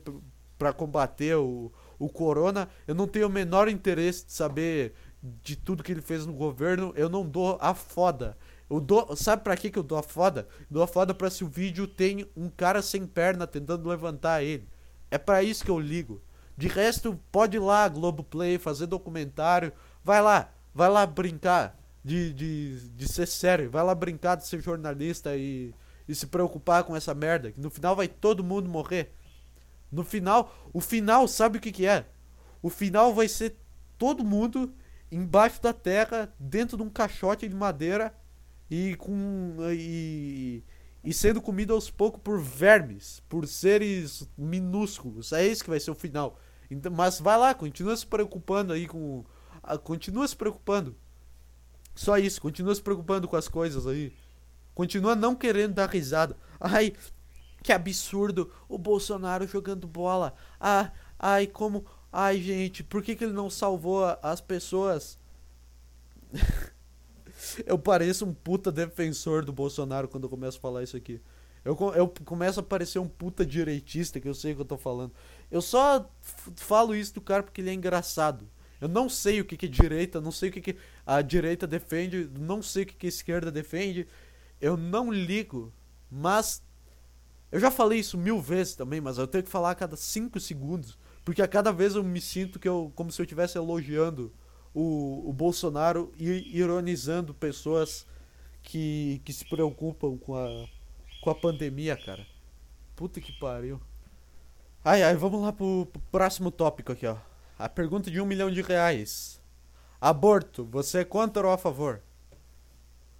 [0.58, 2.70] para combater o, o corona.
[2.88, 6.94] Eu não tenho o menor interesse de saber de tudo que ele fez no governo.
[6.96, 8.38] Eu não dou a foda.
[8.70, 10.48] Eu dou, sabe pra que, que eu dou a foda?
[10.62, 14.44] Eu dou a foda pra se o vídeo tem um cara sem perna tentando levantar
[14.44, 14.68] ele.
[15.10, 16.22] É para isso que eu ligo.
[16.56, 19.74] De resto, pode ir lá, Globoplay, fazer documentário.
[20.04, 23.70] Vai lá, vai lá brincar de, de, de ser sério.
[23.70, 25.74] Vai lá brincar de ser jornalista e
[26.08, 27.52] e se preocupar com essa merda.
[27.52, 29.14] Que no final vai todo mundo morrer.
[29.92, 32.06] No final, o final, sabe o que, que é?
[32.62, 33.58] O final vai ser
[33.98, 34.74] todo mundo
[35.12, 38.14] embaixo da terra, dentro de um caixote de madeira
[38.70, 39.56] e com.
[39.72, 40.64] e,
[41.04, 45.32] e sendo comido aos poucos por vermes, por seres minúsculos.
[45.32, 46.40] É isso que vai ser o final.
[46.72, 49.24] Então, mas vai lá, continua se preocupando aí com.
[49.84, 50.96] Continua se preocupando.
[51.96, 54.12] Só isso, continua se preocupando com as coisas aí.
[54.74, 56.36] Continua não querendo dar risada.
[56.60, 56.94] Ai,
[57.62, 60.34] que absurdo o Bolsonaro jogando bola.
[60.60, 61.86] Ah, ai, como.
[62.12, 65.18] Ai, gente, por que, que ele não salvou as pessoas?
[67.66, 71.20] eu pareço um puta defensor do Bolsonaro quando eu começo a falar isso aqui.
[71.64, 74.78] Eu, eu começo a parecer um puta direitista, que eu sei o que eu tô
[74.78, 75.14] falando.
[75.50, 76.10] Eu só
[76.58, 78.48] falo isso do cara porque ele é engraçado.
[78.82, 81.66] Eu não sei o que, que é direita, não sei o que, que a direita
[81.66, 84.06] defende, não sei o que, que a esquerda defende.
[84.64, 85.74] Eu não ligo,
[86.10, 86.64] mas.
[87.52, 90.40] Eu já falei isso mil vezes também, mas eu tenho que falar a cada 5
[90.40, 90.98] segundos.
[91.26, 92.90] Porque a cada vez eu me sinto que eu.
[92.96, 94.32] como se eu estivesse elogiando
[94.74, 98.08] o, o Bolsonaro e ironizando pessoas
[98.62, 100.66] que, que se preocupam com a,
[101.22, 102.26] com a pandemia, cara.
[102.96, 103.82] Puta que pariu.
[104.82, 107.18] Ai, ai, vamos lá pro, pro próximo tópico aqui, ó.
[107.60, 109.42] A pergunta de um milhão de reais.
[110.00, 112.02] Aborto, você é contra ou a favor?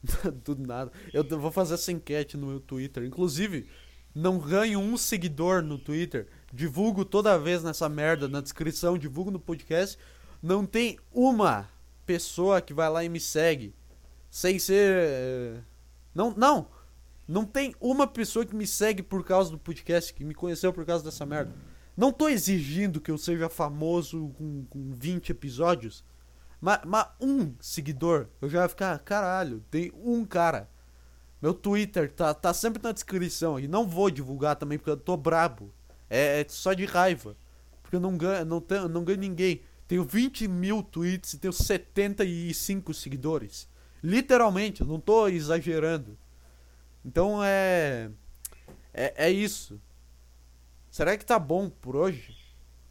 [0.44, 0.92] Do nada.
[1.14, 3.04] Eu vou fazer essa enquete no meu Twitter.
[3.04, 3.68] Inclusive,
[4.14, 6.28] não ganho um seguidor no Twitter.
[6.54, 9.98] Divulgo toda vez nessa merda, na descrição, divulgo no podcast.
[10.42, 11.70] Não tem uma
[12.06, 13.74] pessoa que vai lá e me segue.
[14.30, 14.94] Sem ser.
[14.94, 15.62] Eh,
[16.14, 16.68] não, não.
[17.26, 20.86] Não tem uma pessoa que me segue por causa do podcast, que me conheceu por
[20.86, 21.54] causa dessa merda.
[21.96, 26.04] Não tô exigindo que eu seja famoso com, com 20 episódios.
[26.64, 30.70] Mas, mas um seguidor, eu já ia ficar, caralho, tem um cara.
[31.42, 33.60] Meu Twitter tá, tá sempre na descrição.
[33.60, 35.74] E não vou divulgar também porque eu tô brabo.
[36.10, 37.36] É, é só de raiva.
[37.82, 39.62] Porque eu não ganho, não tenho, não ganho ninguém.
[39.90, 43.68] Tenho 20 mil tweets e tenho 75 seguidores.
[44.02, 46.18] Literalmente, não tô exagerando.
[47.04, 48.10] Então é.
[48.94, 49.82] É, é isso.
[50.90, 52.34] Será que tá bom por hoje?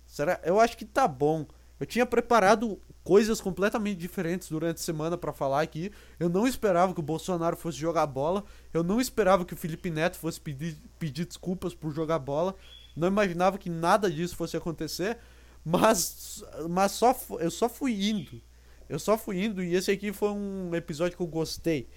[0.06, 0.38] Será?
[0.44, 1.46] Eu acho que tá bom.
[1.80, 5.90] Eu tinha preparado coisas completamente diferentes durante a semana para falar aqui.
[6.18, 8.44] Eu não esperava que o Bolsonaro fosse jogar bola.
[8.72, 12.54] Eu não esperava que o Felipe Neto fosse pedir, pedir desculpas por jogar bola.
[12.96, 15.18] Não imaginava que nada disso fosse acontecer.
[15.64, 18.40] Mas, mas só, eu só fui indo.
[18.88, 21.88] Eu só fui indo e esse aqui foi um episódio que eu gostei.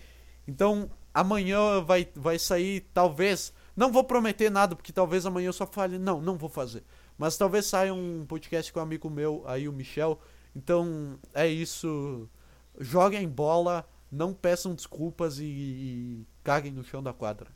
[0.48, 3.52] Então, amanhã vai, vai sair, talvez.
[3.76, 5.98] Não vou prometer nada, porque talvez amanhã eu só fale.
[5.98, 6.84] Não, não vou fazer.
[7.18, 10.20] Mas talvez saia um podcast com um amigo meu, aí o Michel.
[10.56, 12.30] Então, é isso.
[12.80, 17.50] Joguem bola, não peçam desculpas e, e caguem no chão da quadra.